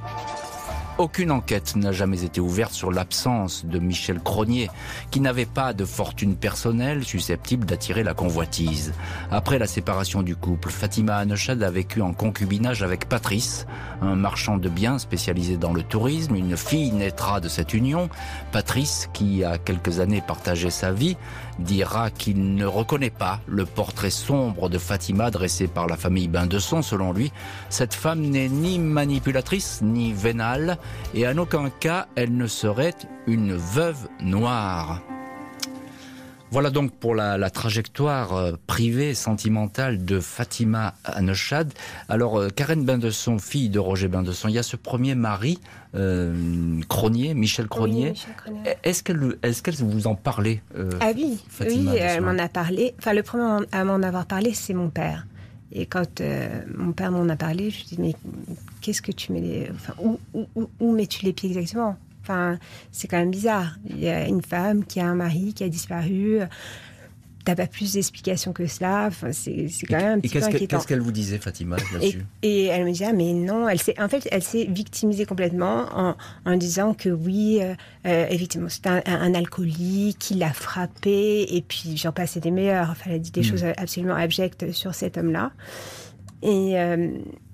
[0.99, 4.71] Aucune enquête n'a jamais été ouverte sur l'absence de Michel Cronier,
[5.11, 8.93] qui n'avait pas de fortune personnelle susceptible d'attirer la convoitise.
[9.31, 13.67] Après la séparation du couple, Fatima Anechad a vécu en concubinage avec Patrice,
[14.03, 16.37] un marchand de biens spécialisé dans le tourisme.
[16.37, 18.11] Une fille naîtra de cette union.
[18.53, 21.17] Patrice, qui a quelques années partagé sa vie,
[21.59, 26.83] dira qu'il ne reconnaît pas le portrait sombre de Fatima dressé par la famille Bain-de-Son.
[26.83, 27.33] Selon lui,
[27.69, 30.79] cette femme n'est ni manipulatrice ni vénale
[31.15, 32.95] et en aucun cas elle ne serait
[33.27, 35.01] une veuve noire.
[36.53, 41.73] Voilà donc pour la, trajectoire euh, privée, sentimentale de Fatima Anechad.
[42.11, 45.59] Alors, euh, Karen Bindesson, fille de Roger Bindesson, il y a ce premier mari,
[45.95, 48.13] euh, Cronier, Michel Cronier.
[48.85, 50.63] est-ce qu'elle est qu'elle vous en parlait
[51.01, 52.95] Ah oui, oui elle m'en a parlé.
[52.99, 55.27] Enfin, le premier à m'en avoir parlé, c'est mon père.
[55.73, 56.21] Et quand
[56.77, 58.15] mon père m'en a parlé, je lui ai dit, mais
[58.83, 59.71] qu'est-ce que tu mets les...
[59.75, 61.97] Enfin, où, où, où mets-tu les pieds exactement?
[62.23, 62.59] Enfin,
[62.91, 63.77] c'est quand même bizarre.
[63.89, 66.41] Il y a une femme qui a un mari qui a disparu.
[67.45, 69.07] T'as pas plus d'explications que cela.
[69.09, 70.77] Enfin, c'est quand même un petit peu inquiétant.
[70.77, 74.01] Qu'est-ce qu'elle vous disait, Fatima, là-dessus et, elle me disait, ah, mais non, elle s'est,
[74.01, 77.75] en fait, elle s'est victimisée complètement en, en, disant que oui, euh,
[78.07, 82.91] euh effectivement, c'était un, alcoolique qui l'a frappé, et puis j'en passais des meilleurs.
[82.91, 83.45] Enfin, elle a dit des hmm.
[83.45, 85.51] choses absolument abjectes sur cet homme-là.
[86.43, 87.09] Et, euh,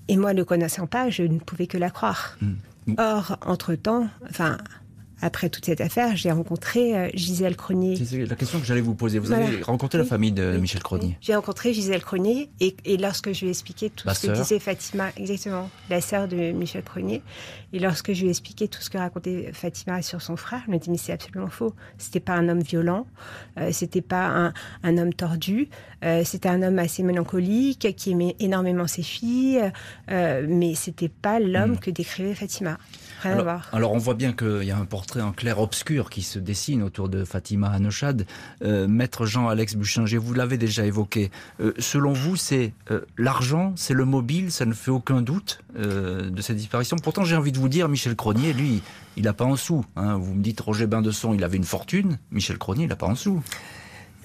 [0.09, 2.37] et moi, ne le connaissant pas, je ne pouvais que la croire.
[2.43, 2.57] Hmm.
[2.97, 4.59] Or, entre-temps, enfin,
[5.21, 7.97] après toute cette affaire, j'ai rencontré euh, Gisèle Cronier.
[7.97, 9.19] C'est la question que j'allais vous poser.
[9.19, 13.41] Vous avez rencontré la famille de Michel Cronier J'ai rencontré Gisèle Cronier et, lorsque je
[13.41, 17.23] lui ai expliqué tout ce que disait Fatima, exactement, la sœur de Michel Cronier,
[17.73, 20.73] et lorsque je lui ai expliqué tout ce que racontait Fatima sur son frère, elle
[20.73, 21.75] m'a dit mais c'est absolument faux.
[21.99, 23.07] C'était pas un homme violent,
[23.59, 24.53] euh, c'était pas
[24.83, 25.69] un, homme tordu,
[26.05, 29.71] euh, c'était un homme assez mélancolique qui aimait énormément ses filles,
[30.11, 31.79] euh, mais c'était pas l'homme hmm.
[31.79, 32.79] que décrivait Fatima.
[33.73, 36.83] Alors, on voit bien qu'il y a un portrait en clair obscur qui se dessine
[36.83, 38.27] autour de Fatima Hanochad.
[38.63, 41.31] Euh, Maître Jean-Alex Buchinger, vous l'avez déjà évoqué.
[41.61, 46.43] Euh, selon vous, c'est euh, l'argent, c'est le mobile, ça ne fait aucun doute de
[46.43, 46.97] cette disparition.
[46.97, 48.83] Pourtant, j'ai envie de vous dire, Michel Cronier, lui,
[49.17, 49.85] il n'a pas en sous.
[49.97, 50.17] Hein.
[50.17, 52.19] Vous me dites Roger Bindesson, il avait une fortune.
[52.33, 53.43] Michel Cronier, il n'a pas en sous.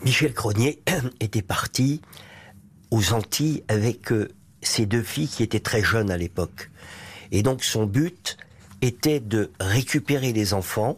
[0.04, 0.82] Michel Cronier
[1.20, 2.02] était parti
[2.92, 4.12] aux Antilles avec
[4.62, 6.72] ses deux filles qui étaient très jeunes à l'époque.
[7.32, 8.38] Et donc son but,
[8.84, 10.98] était de récupérer les enfants,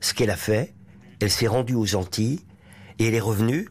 [0.00, 0.74] ce qu'elle a fait.
[1.20, 2.40] Elle s'est rendue aux Antilles
[2.98, 3.68] et elle est revenue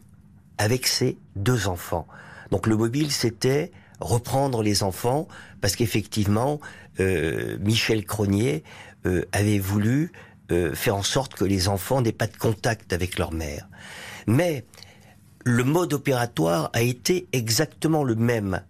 [0.58, 2.06] avec ses deux enfants.
[2.50, 5.26] Donc le mobile, c'était reprendre les enfants
[5.60, 6.60] parce qu'effectivement,
[7.00, 8.62] euh, Michel Cronier
[9.06, 10.12] euh, avait voulu
[10.52, 13.68] euh, faire en sorte que les enfants n'aient pas de contact avec leur mère.
[14.26, 14.64] Mais
[15.44, 18.62] le mode opératoire a été exactement le même.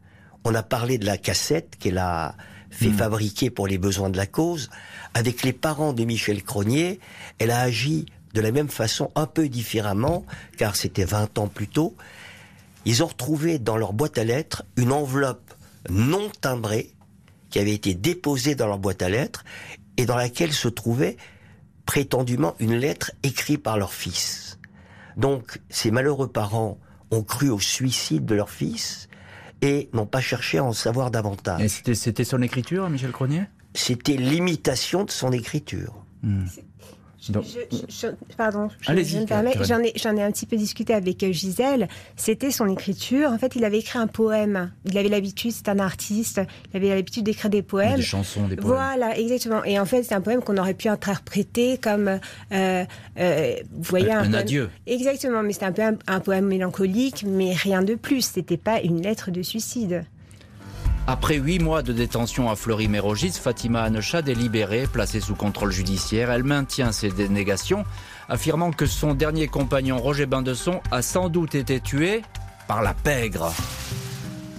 [0.44, 2.37] On a parlé de la cassette qu'elle a
[2.70, 2.96] fait hmm.
[2.96, 4.70] fabriquer pour les besoins de la cause.
[5.14, 7.00] Avec les parents de Michel Cronier,
[7.38, 10.24] elle a agi de la même façon, un peu différemment,
[10.57, 11.96] car c'était 20 ans plus tôt.
[12.85, 15.54] Ils ont retrouvé dans leur boîte à lettres une enveloppe
[15.90, 16.92] non timbrée
[17.50, 19.44] qui avait été déposée dans leur boîte à lettres
[19.96, 21.16] et dans laquelle se trouvait
[21.87, 24.59] prétendument une lettre écrite par leur fils.
[25.16, 26.78] Donc ces malheureux parents
[27.11, 29.09] ont cru au suicide de leur fils
[29.62, 31.61] et n'ont pas cherché à en savoir davantage.
[31.62, 33.42] Et c'était son écriture, Michel Cronier
[33.75, 36.05] C'était l'imitation de son écriture.
[38.37, 39.52] Pardon, je, me permets.
[39.62, 41.88] J'en ai, j'en ai un petit peu discuté avec euh, Gisèle.
[42.16, 43.31] C'était son écriture.
[43.33, 44.70] En fait, il avait écrit un poème.
[44.85, 46.40] Il avait l'habitude, c'est un artiste.
[46.72, 47.96] Il avait l'habitude d'écrire des poèmes.
[47.96, 48.68] Des chansons, des poèmes.
[48.68, 49.64] Voilà, exactement.
[49.64, 52.20] Et en fait, c'est un poème qu'on aurait pu interpréter comme,
[52.52, 52.85] euh,
[53.18, 54.70] euh, vous voyez, un, un adieu.
[54.87, 55.42] Exactement.
[55.42, 58.22] Mais c'était un peu un poème mélancolique, mais rien de plus.
[58.22, 60.04] C'était pas une lettre de suicide.
[61.11, 66.31] Après huit mois de détention à Fleury-Mérogis, Fatima Anechad est libérée, placée sous contrôle judiciaire.
[66.31, 67.87] Elle maintient ses dénégations,
[68.29, 72.21] affirmant que son dernier compagnon Roger Bindesson a sans doute été tué
[72.66, 73.55] par la pègre.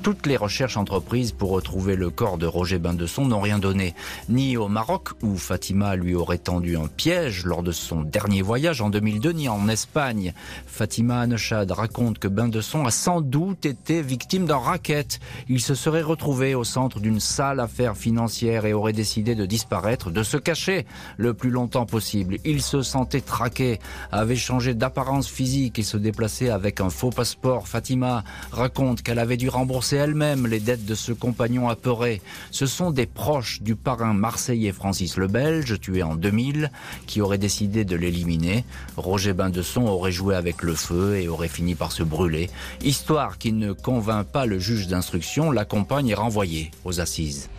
[0.02, 3.96] Toutes les recherches entreprises pour retrouver le corps de Roger Bindesson n'ont rien donné,
[4.30, 8.82] ni au Maroc, où Fatima lui aurait tendu un piège lors de son dernier voyage
[8.82, 10.34] en 2002, ni en Espagne.
[10.68, 15.20] Fatima Anechad raconte que Bindesson a sans doute été victime d'un racket.
[15.50, 20.12] Il se serait retrouvé au centre d'une sale affaire financière et aurait décidé de disparaître,
[20.12, 20.86] de se cacher
[21.18, 22.38] le plus longtemps possible.
[22.46, 23.80] Il se sentait traqué,
[24.14, 27.68] avait changé d'apparence physique et se déplaçait avec un faux passeport.
[27.68, 32.21] Fatima raconte qu'elle avait dû rembourser c'est elle-même les dettes de ce compagnon apeuré.
[32.52, 36.69] Ce sont des proches du parrain marseillais Francis le Belge, tué en 2000,
[37.08, 38.65] qui auraient décidé de l'éliminer.
[38.97, 42.52] Roger Bindesson aurait joué avec le feu et aurait fini par se brûler.
[42.84, 47.49] Histoire qui ne convainc pas le juge d'instruction, la compagne est renvoyée aux assises.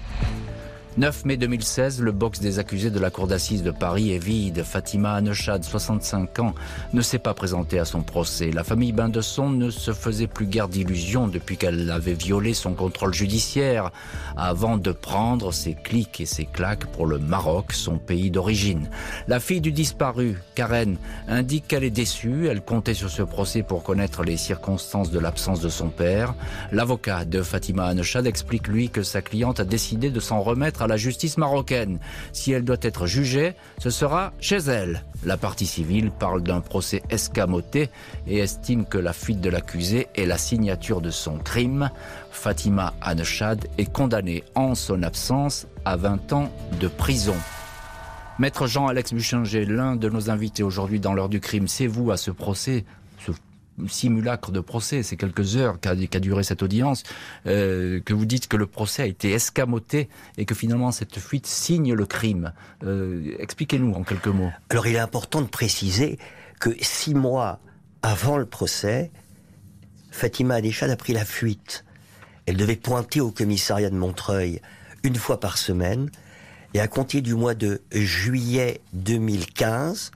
[0.97, 4.65] 9 mai 2016, le box des accusés de la cour d'assises de Paris est vide.
[4.65, 6.55] Fatima Anechad, 65 ans,
[6.93, 8.51] ne s'est pas présentée à son procès.
[8.51, 13.15] La famille Bindesson ne se faisait plus guère d'illusions depuis qu'elle avait violé son contrôle
[13.15, 13.93] judiciaire
[14.37, 18.91] avant de prendre ses clics et ses claques pour le Maroc, son pays d'origine.
[19.29, 20.97] La fille du disparu, Karen,
[21.29, 22.49] indique qu'elle est déçue.
[22.49, 26.35] Elle comptait sur ce procès pour connaître les circonstances de l'absence de son père.
[26.73, 30.87] L'avocat de Fatima Anechad explique lui que sa cliente a décidé de s'en remettre à
[30.87, 31.99] la justice marocaine.
[32.33, 35.05] Si elle doit être jugée, ce sera chez elle.
[35.25, 37.91] La partie civile parle d'un procès escamoté
[38.27, 41.91] et estime que la fuite de l'accusé est la signature de son crime.
[42.31, 47.37] Fatima Anechad est condamnée en son absence à 20 ans de prison.
[48.39, 52.17] Maître Jean-Alex Buchinger, l'un de nos invités aujourd'hui dans l'heure du crime, c'est vous à
[52.17, 52.87] ce procès
[53.89, 57.03] simulacre de procès, c'est quelques heures qu'a duré cette audience,
[57.47, 61.47] euh, que vous dites que le procès a été escamoté et que finalement cette fuite
[61.47, 62.53] signe le crime.
[62.85, 64.51] Euh, expliquez-nous en quelques mots.
[64.69, 66.19] Alors il est important de préciser
[66.61, 67.61] que six mois
[68.03, 69.11] avant le procès,
[70.11, 71.85] Fatima Adéchad a pris la fuite.
[72.47, 74.61] Elle devait pointer au commissariat de Montreuil
[75.03, 76.11] une fois par semaine
[76.75, 80.13] et à compter du mois de juillet 2015,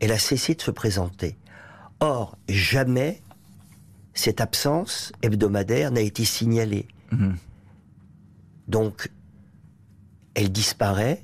[0.00, 1.36] elle a cessé de se présenter.
[2.00, 3.22] Or, jamais
[4.14, 6.88] cette absence hebdomadaire n'a été signalée.
[7.12, 7.36] Mhm.
[8.68, 9.10] Donc,
[10.34, 11.22] elle disparaît.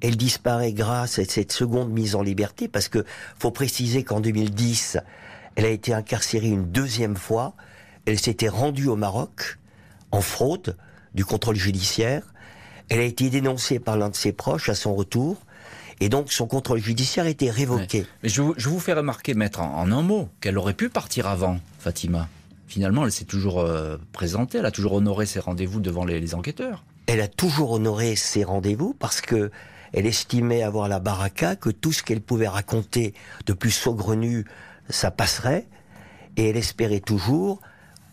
[0.00, 3.04] Elle disparaît grâce à cette seconde mise en liberté, parce que
[3.38, 4.98] faut préciser qu'en 2010,
[5.56, 7.54] elle a été incarcérée une deuxième fois.
[8.06, 9.58] Elle s'était rendue au Maroc
[10.12, 10.76] en fraude
[11.14, 12.22] du contrôle judiciaire.
[12.88, 15.36] Elle a été dénoncée par l'un de ses proches à son retour.
[16.00, 18.06] Et donc son contrôle judiciaire a été révoqué.
[18.22, 22.28] Mais je, vous fais remarquer, maître, en, un mot, qu'elle aurait pu partir avant, Fatima.
[22.66, 26.84] Finalement, elle s'est toujours euh, présentée, elle a toujours honoré ses rendez-vous devant les, enquêteurs.
[27.06, 29.50] Elle a toujours honoré ses rendez-vous parce que
[29.94, 33.14] elle estimait avoir la baraka, que tout ce qu'elle pouvait raconter
[33.46, 34.44] de plus saugrenu,
[34.90, 35.66] ça passerait.
[36.36, 37.60] Et elle espérait toujours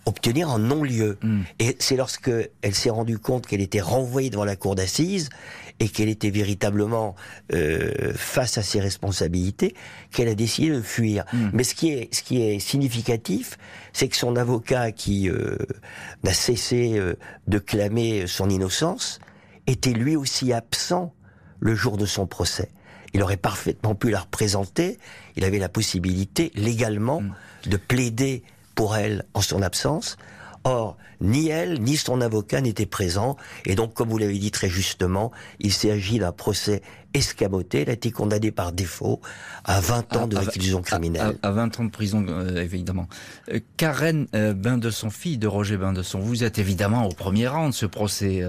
[0.05, 1.17] obtenir un non-lieu.
[1.21, 1.41] Hmm.
[1.59, 5.29] Et c'est lorsque elle s'est rendue compte qu'elle était renvoyée devant la cour d'assises
[5.79, 7.15] et qu'elle était véritablement
[7.53, 9.75] euh, face à ses responsabilités
[10.11, 11.25] qu'elle a décidé de fuir.
[11.33, 11.49] Hmm.
[11.53, 13.57] Mais ce qui est ce qui est significatif,
[13.93, 15.57] c'est que son avocat qui euh,
[16.23, 17.15] n'a cessé euh,
[17.47, 19.19] de clamer son innocence
[19.67, 21.13] était lui aussi absent
[21.59, 22.69] le jour de son procès.
[23.13, 24.97] Il aurait parfaitement pu la représenter.
[25.35, 27.33] Il avait la possibilité légalement hmm.
[27.67, 28.43] de plaider
[28.75, 30.17] pour elle en son absence.
[30.67, 34.67] Or, ni elle, ni son avocat n'étaient présents, et donc, comme vous l'avez dit très
[34.67, 36.81] justement, il s'agit d'un procès
[37.13, 37.81] escamoté.
[37.83, 39.21] Elle a été condamnée par défaut
[39.63, 41.37] à 20 ans de réclusion criminelle.
[41.43, 43.07] À, 20 ans de prison, euh, évidemment.
[43.51, 47.05] Euh, Karen euh, Bain de son fille, de Roger Bain de son, vous êtes évidemment
[47.05, 48.43] au premier rang de ce procès.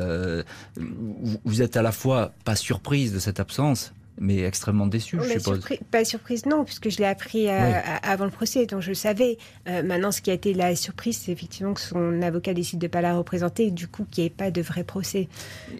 [1.44, 5.61] vous êtes à la fois pas surprise de cette absence, mais extrêmement déçue, je suppose.
[5.90, 9.37] pas surprise, non, puisque je l'ai appris euh, avant le procès, donc je le savais.
[9.68, 12.87] Euh, maintenant, ce qui a été la surprise, c'est effectivement que son avocat décide de
[12.87, 15.29] ne pas la représenter, du coup, qu'il n'y ait pas de vrai procès.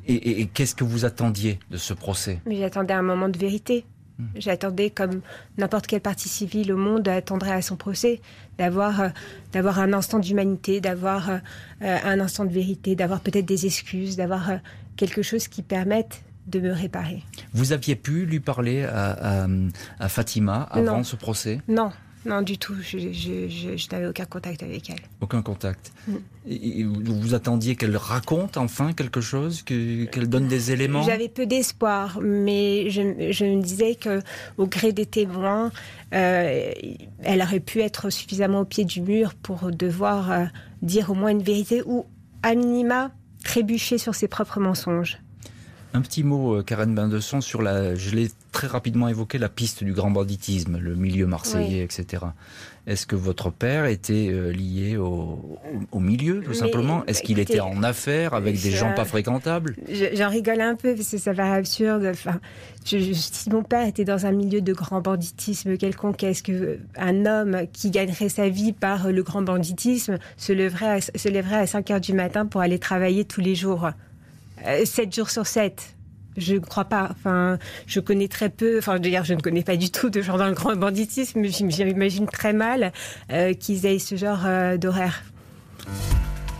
[0.07, 2.41] Et, qu'est-ce que vous attendiez de ce procès?
[2.47, 3.85] J'attendais un moment de vérité.
[4.19, 4.27] Hmm.
[4.37, 5.21] J'attendais, comme
[5.59, 8.21] n'importe quelle partie civile au monde attendrait à son procès,
[8.59, 9.09] d'avoir euh,
[9.53, 11.41] d'avoir un instant d'humanité, d'avoir
[11.81, 14.51] un instant de vérité, d'avoir peut-être des excuses, d'avoir
[14.97, 17.23] quelque chose qui permette de me réparer.
[17.53, 19.47] Vous aviez pu lui parler à,
[20.09, 21.91] Fatima avant ce procès Non,
[22.27, 22.75] non, du tout.
[22.83, 24.99] Je, n'avais aucun contact avec elle.
[25.21, 25.93] Aucun contact.
[26.09, 26.93] Mm.
[27.05, 32.91] vous attendiez qu'elle raconte enfin quelque chose, qu'elle donne des éléments J'avais peu d'espoir, mais
[32.91, 34.21] je, me disais que,
[34.59, 35.71] au gré des témoins,
[36.15, 36.73] euh,
[37.23, 40.45] elle aurait pu être suffisamment au pied du mur pour devoir euh,
[40.83, 42.07] dire au moins une vérité ou,
[42.43, 43.13] à minima,
[43.45, 45.19] trébucher sur ses propres mensonges.
[45.97, 47.95] Un petit mot, euh, Karen Bindesson, sur la.
[47.95, 52.23] Je l'ai très rapidement évoqué, la piste du grand banditisme, le milieu marseillais, etc.
[52.87, 55.59] Est-ce que votre père était euh, lié au,
[55.99, 57.03] milieu, tout simplement?
[57.07, 59.75] Est-ce qu'il était en affaires avec des gens pas fréquentables?
[60.13, 62.07] J'en rigole un peu parce que ça paraît absurde.
[62.11, 62.41] Enfin,
[62.85, 67.91] si mon père était dans un milieu de grand banditisme quelconque, est-ce qu'un homme qui
[67.91, 72.13] gagnerait sa vie par le grand banditisme se lèverait se lèverait à 5 heures du
[72.13, 73.89] matin pour aller travailler tous les jours?
[74.65, 75.97] 7 euh, jours sur 7.
[76.37, 77.09] Je ne crois pas.
[77.11, 78.79] Enfin, je connais très peu.
[78.79, 81.43] Enfin, dire, je ne connais pas du tout de genre dans le grand banditisme.
[81.45, 82.93] J'imagine très mal
[83.33, 85.23] euh, qu'ils aient ce genre euh, d'horaire.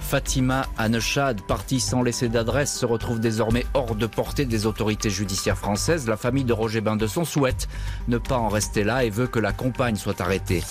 [0.01, 5.59] Fatima Anechad, partie sans laisser d'adresse, se retrouve désormais hors de portée des autorités judiciaires
[5.59, 6.07] françaises.
[6.07, 7.67] La famille de Roger Bindesson souhaite
[8.07, 10.63] ne pas en rester là et veut que la compagne soit arrêtée.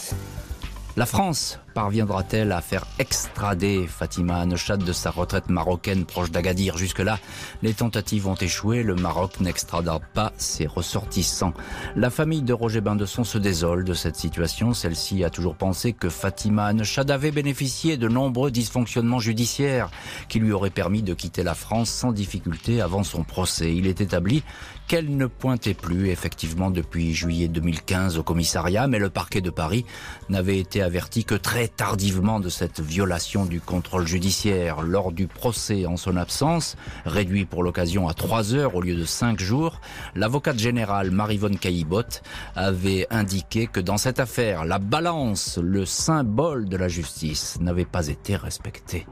[0.96, 6.78] La France parviendra-t-elle à faire extrader Fatima Anechad de sa retraite marocaine proche d'Agadir?
[6.78, 7.20] Jusque-là,
[7.62, 8.82] les tentatives ont échoué.
[8.82, 11.54] Le Maroc n'extrada pas ses ressortissants.
[11.98, 14.74] La famille de Roger Bindesson se désole de cette situation.
[14.74, 19.92] Celle-ci a toujours pensé que Fatima Anechad avait bénéficié de nombreux dysfonctionnements judiciaires
[20.30, 23.76] qui lui auraient permis de quitter la France sans difficulté avant son procès.
[23.76, 24.44] Il est établi
[24.88, 29.86] qu'elle ne pointait plus effectivement depuis juillet 2015 au commissariat, mais le parquet de Paris
[30.30, 34.82] n'avait été averti que très tardivement de cette violation du contrôle judiciaire.
[34.82, 36.76] Lors du procès en son absence,
[37.06, 39.80] réduit pour l'occasion à trois heures au lieu de cinq jours,
[40.16, 42.24] l'avocate générale Marivonne Caillebotte
[42.56, 48.08] avait indiqué que dans cette affaire, la balance, le symbole de la justice, n'avait pas
[48.08, 49.06] été respectée.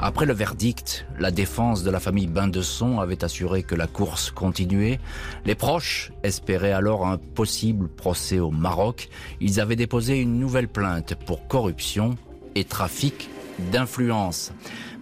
[0.00, 5.00] Après le verdict, la défense de la famille Bain-de-Son avait assuré que la course continuait.
[5.44, 9.08] Les proches espéraient alors un possible procès au Maroc.
[9.40, 12.16] Ils avaient déposé une nouvelle plainte pour corruption
[12.54, 13.28] et trafic
[13.72, 14.52] d'influence.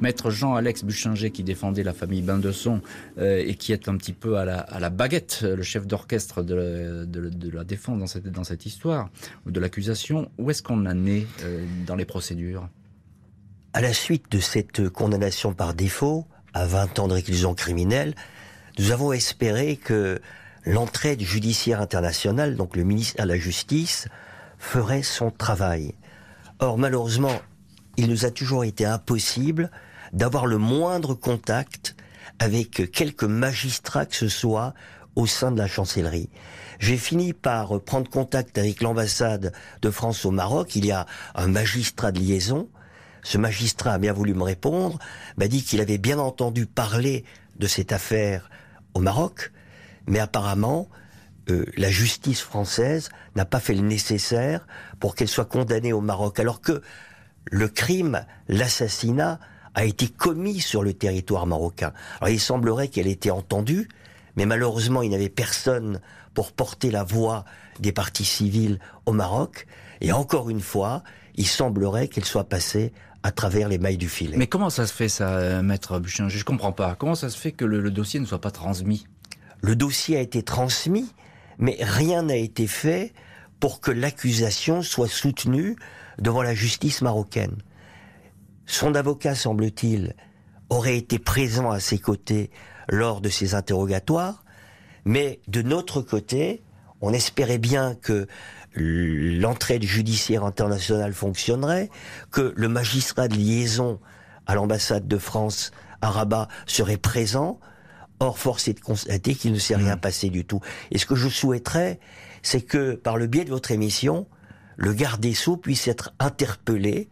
[0.01, 2.81] Maître Jean-Alex Buchinger, qui défendait la famille Bain-de-Son
[3.19, 7.07] euh, et qui est un petit peu à la, baguette, le chef d'orchestre de,
[7.53, 9.11] la défense dans cette, dans cette histoire,
[9.47, 12.69] ou de l'accusation, où est-ce qu'on en est euh, dans les procédures?
[13.77, 18.15] À la suite de cette condamnation par défaut à 20 ans de réclusion criminelle,
[18.79, 20.19] nous avons espéré que
[20.65, 24.09] l'entraide judiciaire internationale, donc le ministère de la Justice,
[24.59, 25.95] ferait son travail.
[26.59, 27.39] Or, malheureusement,
[27.99, 29.71] il nous a toujours été impossible
[30.15, 31.97] d'avoir le moindre contact
[32.39, 34.73] avec quelques magistrats que ce soit
[35.17, 36.31] au sein de la chancellerie.
[36.79, 40.77] J'ai fini par prendre contact avec l'ambassade de France au Maroc.
[40.77, 42.71] Il y a un magistrat de liaison
[43.27, 45.01] ce magistrat a bien voulu me répondre,
[45.37, 47.25] m'a dit qu'il avait bien entendu parler
[47.59, 48.49] de cette affaire
[48.95, 49.51] au Maroc,
[50.07, 50.89] mais apparemment,
[51.51, 54.65] euh, la justice française n'a pas fait le nécessaire
[55.01, 56.83] pour qu'elle soit condamnée au Maroc, alors que
[57.51, 59.41] le crime, l'assassinat,
[59.75, 61.93] a été commis sur le territoire marocain.
[62.21, 63.89] Alors il semblerait qu'elle ait été entendue,
[64.37, 66.01] mais malheureusement il n'y avait personne
[66.33, 67.45] pour porter la voix
[67.81, 69.67] des partis civils au Maroc,
[70.01, 71.03] et encore une fois,
[71.35, 74.37] il semblerait qu'elle soit passée à travers les mailles du filet.
[74.37, 76.29] Mais comment ça se fait ça, euh, maître Buchin?
[76.29, 76.95] Je ne comprends pas.
[76.95, 79.07] Comment ça se fait que le, dossier ne soit pas transmis?
[79.63, 81.13] Le dossier a été transmis,
[81.59, 83.13] mais rien n'a été fait
[83.59, 85.77] pour que l'accusation soit soutenue
[86.19, 87.57] devant la justice marocaine.
[88.67, 90.15] Son avocat, semble-t-il,
[90.69, 92.51] aurait été présent à ses côtés
[92.89, 94.45] lors de ces interrogatoires,
[95.05, 96.63] mais de notre côté,
[97.01, 98.27] on espérait bien que
[98.77, 101.91] l'entraide judiciaire internationale fonctionnerait,
[102.31, 103.99] que le magistrat de liaison
[104.47, 107.59] à l'ambassade de France à Rabat serait présent.
[108.21, 110.01] Or, force est de constater qu'il ne s'est rien mmh.
[110.01, 110.61] passé du tout.
[110.91, 112.01] Et ce que je souhaiterais,
[112.43, 114.27] c'est que, par le biais de votre émission,
[114.77, 117.09] le garde des Sceaux puisse être interpellé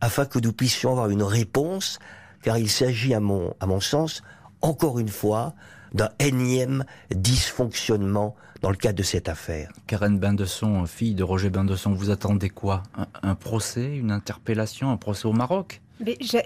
[0.00, 1.98] afin que nous puissions avoir une réponse,
[2.42, 4.22] car il s'agit, à mon, à mon sens,
[4.62, 5.54] encore une fois,
[5.92, 9.72] d'un énième dysfonctionnement dans le cadre de cette affaire.
[9.86, 12.82] Karen Bindesson, fille de Roger Bindesson, vous attendez quoi?
[13.22, 15.80] Un, procès, une interpellation, un procès au Maroc?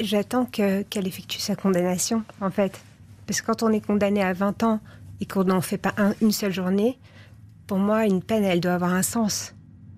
[0.01, 2.81] J'attends qu'elle effectue sa condamnation, en fait.
[3.27, 4.81] Parce que quand on est condamné à 20 ans
[5.21, 6.99] et qu'on n'en fait pas une seule journée,
[7.67, 9.55] pour moi, une peine, elle doit avoir un sens.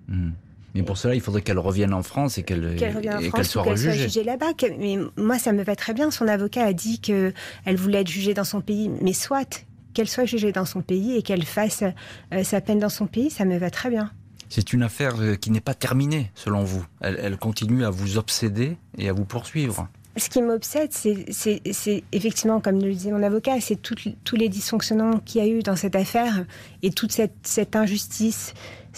[0.07, 0.31] Hmm.
[0.77, 4.23] Mais pour cela, il faudrait qu'elle revienne en France et qu'elle qu soit rejugée.
[4.23, 4.53] là-bas.
[4.77, 6.11] Mais moi, ça me va très bien.
[6.11, 7.33] Son avocat a dit qu'elle
[7.75, 8.91] voulait être jugée dans son pays.
[9.01, 11.83] Mais soit qu'elle soit jugée dans son pays et qu'elle fasse
[12.31, 14.11] euh, sa peine dans son pays, ça me va très bien.
[14.49, 16.85] C'est une affaire euh, qui n'est pas terminée, selon vous.
[17.01, 19.89] Elle, continue à vous obséder et à vous poursuivre.
[20.17, 25.41] Ce qui m'obsède, c'est effectivement, comme le disait mon avocat, c'est tous les dysfonctionnements qu'il
[25.41, 26.45] y a eu dans cette affaire
[26.81, 28.53] et toute cette, injustice,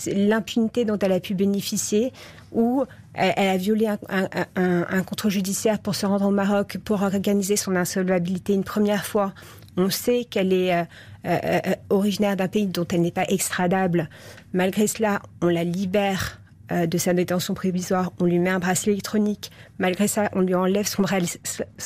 [0.07, 2.13] l'impunité dont elle a pu bénéficier,
[2.53, 7.57] où elle, a violé un, un, contrôle judiciaire pour se rendre au Maroc, pour organiser
[7.57, 9.34] son insolvabilité une première fois.
[9.76, 10.84] On sait qu'elle est euh,
[11.26, 14.09] euh, euh, originaire d'un pays dont elle n'est pas extradable.
[14.53, 16.39] Malgré cela, on la libère
[16.72, 19.51] de sa détention provisoire, on lui met un bracelet électronique.
[19.80, 21.03] Malgré ça, on lui enlève son,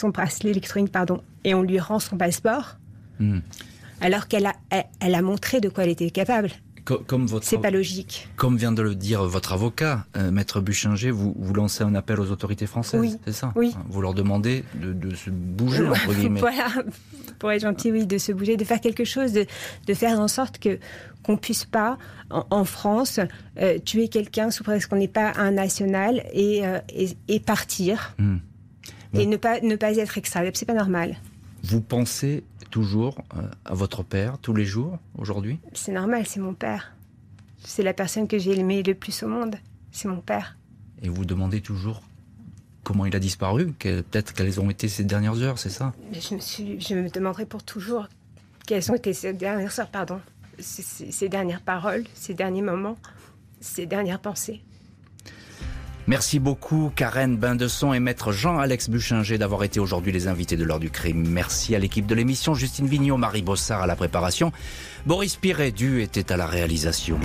[0.09, 2.77] bracelet électronique pardon, et on lui rend son passeport.
[3.19, 3.39] Hmm.
[4.01, 4.53] Alors qu'elle a,
[4.99, 6.49] elle a montré de quoi elle était capable
[6.83, 8.27] comme votre c'est pas logique.
[8.35, 12.19] Comme vient de le dire votre avocat, euh, maître Buchinger, vous, vous lancez un appel
[12.19, 13.17] aux autorités françaises, oui.
[13.25, 13.75] c'est ça Oui.
[13.89, 16.39] Vous leur demandez de, se bouger entre guillemets.
[16.39, 16.67] voilà,
[17.39, 19.45] pour être gentil, oui, de se bouger, de faire quelque chose, de,
[19.87, 20.79] de faire en sorte que
[21.23, 21.97] qu'on puisse pas
[22.29, 23.21] en, France
[23.57, 26.79] euh, tuer quelqu'un sous prétexte qu'on n'est pas un national et, euh,
[27.29, 28.37] et, partir hmm.
[29.13, 31.15] et ne pas ne pas être extradable, c'est pas normal.
[31.63, 35.59] Vous pensez toujours euh, à votre père tous les jours aujourd'hui?
[35.73, 36.93] C'est normal, c'est mon père.
[37.63, 39.55] C'est la personne que j'ai aimée le plus au monde.
[39.91, 40.57] C'est mon père.
[41.01, 42.01] Et vous demandez toujours
[42.83, 45.93] comment il a disparu Peut-être quelles ont été ces dernières heures, c'est ça?
[46.11, 48.07] Je me, suis, je me demanderai pour toujours
[48.67, 50.19] quelles ont été ces dernières heures, pardon.
[50.59, 52.97] ces dernières paroles, ces derniers moments,
[53.61, 54.61] ces dernières pensées.
[56.05, 60.81] Merci beaucoup Karen Bindesson et maître Jean-Alex Buchinger d'avoir été aujourd'hui les invités de l'heure
[60.81, 61.25] du crime.
[61.29, 64.51] Merci à l'équipe de l'émission, Justine Vignot, Marie Bossard à la préparation,
[65.05, 67.17] Boris Pirédu était à la réalisation.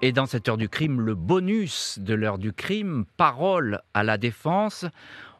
[0.00, 4.18] Et dans cette heure du crime, le bonus de l'heure du crime, parole à la
[4.18, 4.84] défense.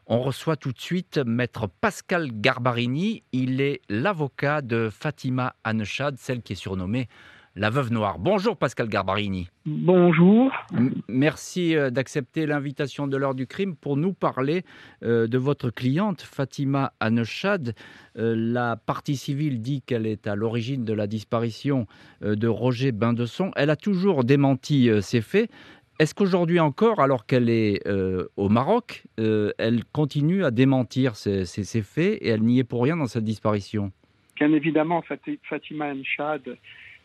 [0.07, 3.23] On reçoit tout de suite maître Pascal Garbarini.
[3.33, 7.09] Il est l'avocat de Fatima Anechad, celle qui est surnommée
[7.55, 8.17] la Veuve Noire.
[8.17, 9.49] Bonjour Pascal Garbarini.
[9.65, 10.51] Bonjour.
[11.07, 14.63] merci euh, d'accepter l'invitation de l'heure du crime pour nous parler
[15.03, 17.75] euh, de votre cliente Fatima Anechad.
[18.17, 21.85] Euh, la partie civile dit qu'elle est à l'origine de la disparition
[22.21, 23.51] de Roger Bindesson.
[23.55, 25.49] Elle a toujours démenti ces faits.
[25.99, 27.81] Est-ce qu'aujourd'hui encore, alors qu'elle est
[28.35, 31.45] au Maroc, elle continue à démentir ces,
[31.81, 33.91] faits et elle n'y est pour rien dans cette disparition?
[34.35, 35.03] Bien évidemment,
[35.43, 36.57] Fatima Anechad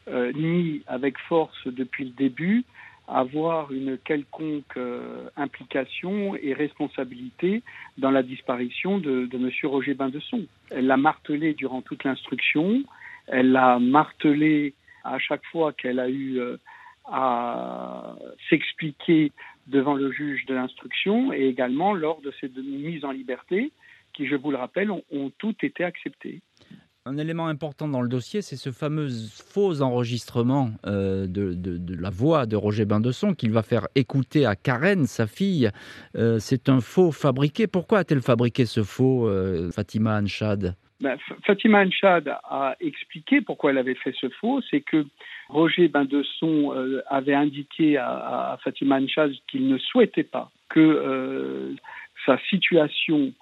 [0.08, 2.64] euh, nie avec force depuis le début
[3.08, 7.62] avoir une quelconque euh, implication et responsabilité
[7.96, 9.50] dans la disparition de, de M.
[9.64, 10.46] Roger Bindesson.
[10.70, 12.82] Elle l'a martelé durant toute l'instruction,
[13.26, 16.58] elle l'a martelé à chaque fois qu'elle a eu euh,
[17.06, 18.14] à
[18.50, 19.32] s'expliquer
[19.66, 23.72] devant le juge de l'instruction et également lors de ces mises en liberté
[24.12, 26.40] qui, je vous le rappelle, ont toutes été acceptées
[27.08, 31.56] un élément important dans le dossier, c'est ce fameux faux enregistrement euh, de,
[31.98, 35.70] la voix de Roger Bindesson qu'il va faire écouter à Karen, sa fille.
[36.16, 37.66] Euh, c'est un faux fabriqué.
[37.66, 43.78] Pourquoi a-t-elle fabriqué ce faux, euh, Fatima Anchad ben, Fatima Anchad a expliqué pourquoi elle
[43.78, 44.60] avait fait ce faux.
[44.68, 45.06] C'est que
[45.48, 46.74] Roger Bindesson
[47.06, 51.76] avait indiqué à, à Fatima Anchad qu'il ne souhaitait pas que
[52.26, 53.32] sa situation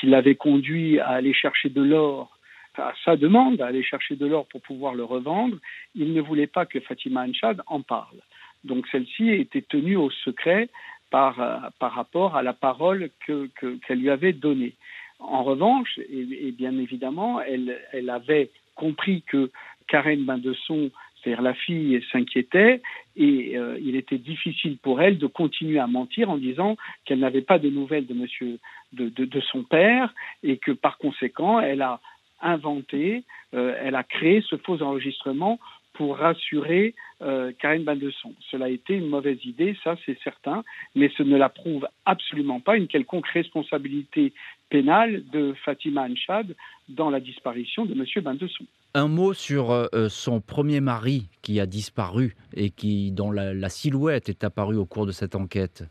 [0.00, 2.31] qui l'avait conduit à aller chercher de l'or
[2.76, 5.56] à sa demande d'aller chercher de l'or pour pouvoir le revendre,
[5.94, 8.20] il ne voulait pas que Fatima Anchad en parle.
[8.64, 10.68] Donc celle-ci était tenue au secret
[11.10, 14.74] par, euh, par rapport à la parole qu'elle que, lui avait donnée.
[15.20, 19.50] En revanche, et, bien évidemment, elle, elle, avait compris que
[19.86, 20.90] Karen Bindesson,
[21.22, 22.82] c'est-à-dire la fille, s'inquiétait
[23.16, 27.42] et euh, il était difficile pour elle de continuer à mentir en disant qu'elle n'avait
[27.42, 28.58] pas de nouvelles de monsieur
[28.92, 30.12] de, de, son père
[30.42, 32.00] et que par conséquent elle a
[32.42, 33.24] inventé,
[33.54, 35.58] euh, elle a créé ce faux enregistrement
[35.94, 38.34] pour rassurer euh, Karine Baldesson.
[38.50, 40.64] Cela a été une mauvaise idée, ça c'est certain,
[40.94, 44.32] mais ce ne la prouve absolument pas une quelconque responsabilité
[44.70, 46.54] pénale de Fatima Anchad
[46.88, 48.04] dans la disparition de M.
[48.22, 48.64] Baldesson.
[48.94, 54.28] Un mot sur euh, son premier mari qui a disparu et qui, dont la, silhouette
[54.28, 55.84] est apparue au cours de cette enquête.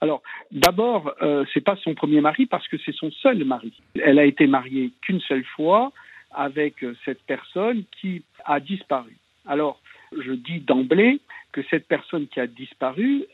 [0.00, 0.22] Alors,
[0.52, 3.72] d'abord, euh, c'est pas son premier mari parce que c'est son seul mari.
[4.00, 5.92] Elle a été mariée qu'une seule fois
[6.30, 9.16] avec cette personne qui a disparu.
[9.46, 9.80] Alors,
[10.16, 11.20] je dis d'emblée
[11.52, 13.24] que cette personne qui a disparu,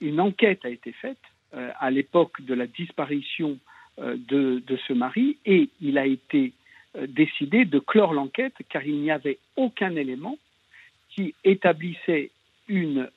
[0.00, 1.18] une enquête a été faite
[1.54, 3.58] euh, à l'époque de la disparition
[3.98, 6.52] euh, de, ce mari et il a été
[6.96, 10.38] euh, décidé de clore l'enquête car il n'y avait aucun élément
[11.10, 12.30] qui établissait
[12.68, 13.10] une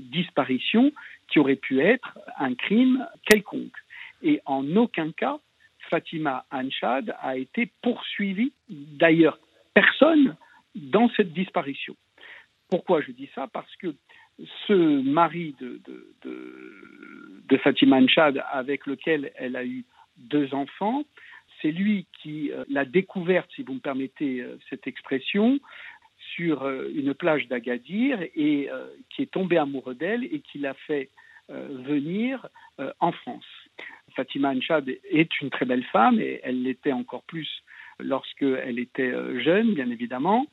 [0.00, 0.92] disparition
[1.38, 3.76] aurait pu être un crime quelconque.
[4.22, 5.38] Et en aucun cas,
[5.90, 8.52] Fatima Anchad a été poursuivie.
[8.68, 9.38] D'ailleurs,
[9.74, 10.36] personne
[10.74, 11.94] dans cette disparition.
[12.70, 13.46] Pourquoi je dis ça?
[13.52, 13.94] Parce que
[14.66, 15.80] ce mari de,
[16.24, 19.84] de, Fatima Anchad, avec lequel elle a eu
[20.16, 21.04] deux enfants,
[21.62, 25.60] c'est lui qui euh, l'a découverte, si vous me permettez euh, cette expression,
[26.34, 28.68] sur euh, une plage d'Agadir et
[29.10, 31.10] qui est tombé amoureux d'elle et qui l'a fait
[31.48, 32.48] venir
[33.00, 33.44] en France.
[34.14, 37.48] Fatima Anchad est une très belle femme et elle l'était encore plus
[38.00, 40.46] lorsqu'elle était euh, jeune, bien évidemment.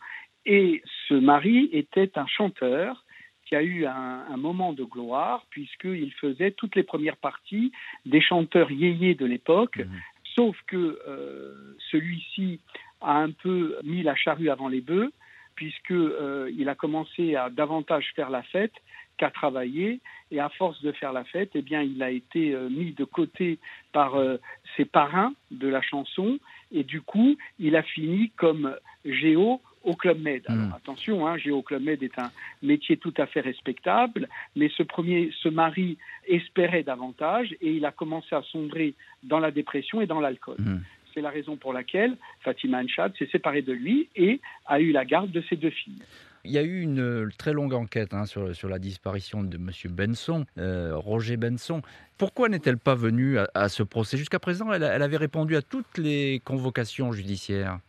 [0.46, 3.06] Et ce mari était un chanteur
[3.46, 7.72] qui a eu un, moment de gloire puisqu'il faisait toutes les premières parties
[8.06, 9.90] des chanteurs yéyés de l'époque, mmh.
[10.36, 12.60] sauf que euh, celui-ci
[13.02, 15.12] a un peu mis la charrue avant les bœufs
[15.56, 18.74] puisqu'il euh, a commencé à davantage faire la fête
[19.22, 20.00] qu'à travailler.
[20.32, 23.04] Et à force de faire la fête, eh bien, il a été euh, mis de
[23.04, 23.60] côté
[23.92, 24.38] par euh,
[24.76, 26.40] ses parrains de la chanson.
[26.72, 30.44] Et du coup, il a fini comme Géo au Club Med.
[30.48, 30.74] Alors hmm.
[30.76, 32.32] attention, hein, Géo Club Med est un
[32.64, 35.98] métier tout à fait respectable, mais ce premier, ce mari
[36.28, 38.94] espérait davantage et il a commencé à sombrer
[39.24, 40.58] dans la dépression et dans l'alcool.
[40.60, 40.80] Hmm.
[41.14, 45.04] C'est la raison pour laquelle Fatima Anchad s'est séparée de lui et a eu la
[45.04, 46.04] garde de ses deux filles.
[46.44, 49.58] Il y a eu une euh, très longue enquête hein, sur, sur, la disparition de
[49.58, 49.70] M.
[49.92, 51.82] Benson, euh, Roger Benson.
[52.18, 54.18] Pourquoi n'est-elle pas venue à, ce procès?
[54.18, 57.80] Jusqu'à présent, elle, avait répondu à toutes les convocations judiciaires.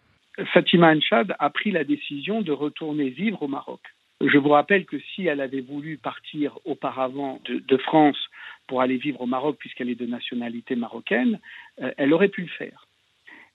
[0.54, 3.80] Fatima Anchad a pris la décision de retourner vivre au Maroc.
[4.20, 8.16] Je vous rappelle que si elle avait voulu partir auparavant de, France
[8.68, 11.40] pour aller vivre au Maroc, puisqu'elle est de nationalité marocaine,
[11.82, 12.86] euh, elle aurait pu le faire.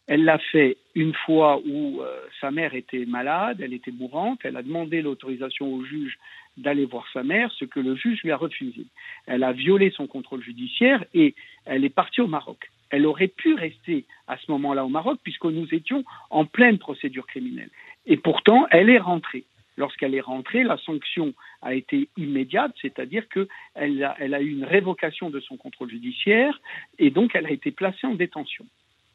[0.08, 4.56] Elle l'a fait une fois où euh, sa mère était malade, elle était mourante, elle
[4.56, 6.18] a demandé l'autorisation au juge
[6.56, 8.86] d'aller voir sa mère, ce que le juge lui a refusé.
[9.26, 11.36] Elle a violé son contrôle judiciaire et
[11.66, 12.72] elle est partie au Maroc.
[12.90, 17.28] Elle aurait pu rester à ce moment-là au Maroc puisque nous étions en pleine procédure
[17.28, 17.70] criminelle.
[18.06, 19.44] Et pourtant, elle est rentrée.
[19.76, 25.40] Lorsqu'elle est rentrée, la sanction a été immédiate, c'est-à-dire qu'elle a, eu une révocation de
[25.42, 26.60] son contrôle judiciaire
[26.98, 28.66] et donc elle a été placée en détention.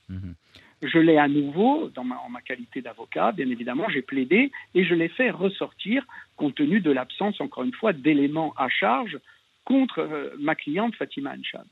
[0.09, 0.33] Mmh
[0.83, 4.95] je l'ai à nouveau, dans en ma qualité d'avocat, bien évidemment, j'ai plaidé et je
[4.95, 6.05] l'ai fait ressortir
[6.37, 9.19] compte tenu de l'absence, encore une fois, d'éléments à charge
[9.65, 11.67] contre euh, ma cliente Fatima Anchad.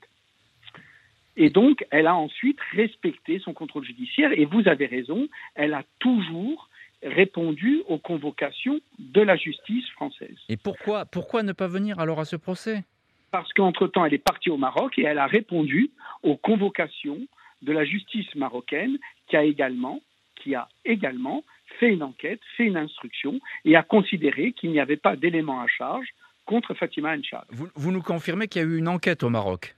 [1.36, 5.82] Et donc, elle a ensuite respecté son contrôle judiciaire et vous avez raison, elle a
[5.98, 6.68] toujours
[7.02, 10.36] répondu aux convocations de la justice française.
[10.48, 12.84] Et pourquoi, pourquoi ne pas venir alors à ce procès?
[13.30, 15.90] Parce qu'entre-temps, elle est partie au Maroc et elle a répondu
[16.22, 17.20] aux convocations
[17.62, 18.98] de la justice marocaine
[19.28, 20.00] qui a également,
[20.36, 21.44] qui a également
[21.78, 25.66] fait une enquête, fait une instruction et a considéré qu'il n'y avait pas d'éléments à
[25.66, 26.08] charge
[26.46, 27.44] contre Fatima Enchad.
[27.50, 29.76] Vous, nous confirmez qu'il y a eu une enquête au Maroc?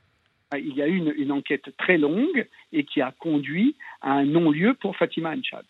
[0.51, 4.13] Ah, il y a eu une, une, enquête très longue et qui a conduit à
[4.13, 5.65] un non-lieu pour Fatima Enchad.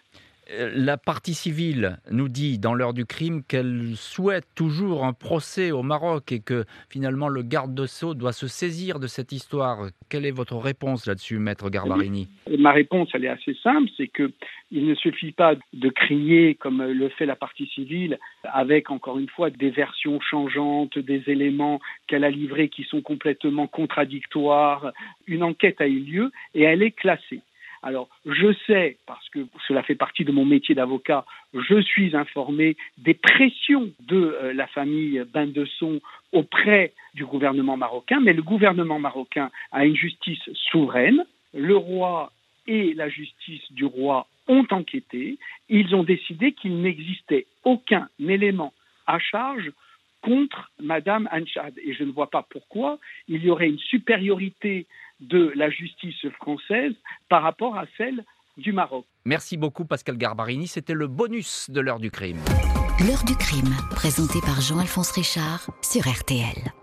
[0.51, 5.71] Euh, la partie civile nous dit dans l'heure du crime qu'elle souhaite toujours un procès
[5.71, 9.89] au Maroc et que finalement le garde de Sceaux doit se saisir de cette histoire.
[10.11, 12.29] Quelle est votre réponse là-dessus, maître Garbarini
[12.59, 14.33] Ma réponse, elle est assez simple, c'est que
[14.73, 19.29] il ne suffit pas de crier comme le fait la partie civile avec encore une
[19.29, 21.79] fois des versions changeantes, des éléments
[22.09, 24.93] qu'elle a livrés qui sont complètement contradictoires.
[25.27, 27.43] Une enquête a eu lieu et elle est classée.
[27.83, 32.77] Alors, je sais, parce que cela fait partie de mon métier d'avocat, je suis informé
[32.99, 36.01] des pressions de euh, la famille Bindesson
[36.33, 41.25] auprès du gouvernement marocain, mais le gouvernement marocain a une justice souveraine.
[41.55, 42.33] Le roi
[42.69, 45.39] et la justice du roi ont enquêté.
[45.69, 48.73] Ils ont décidé qu'il n'existait aucun élément
[49.09, 49.73] à charge
[50.23, 51.75] contre Madame Anchad.
[51.85, 54.87] Et je ne vois pas pourquoi il y aurait une supériorité
[55.23, 56.93] de la justice française
[57.29, 58.25] par rapport à celle
[58.57, 59.07] du Maroc.
[59.25, 62.39] Merci beaucoup Pascal Garbarini, c'était le bonus de l'heure du crime.
[63.07, 66.82] L'heure du crime, présenté par Jean-Alphonse Richard sur RTL.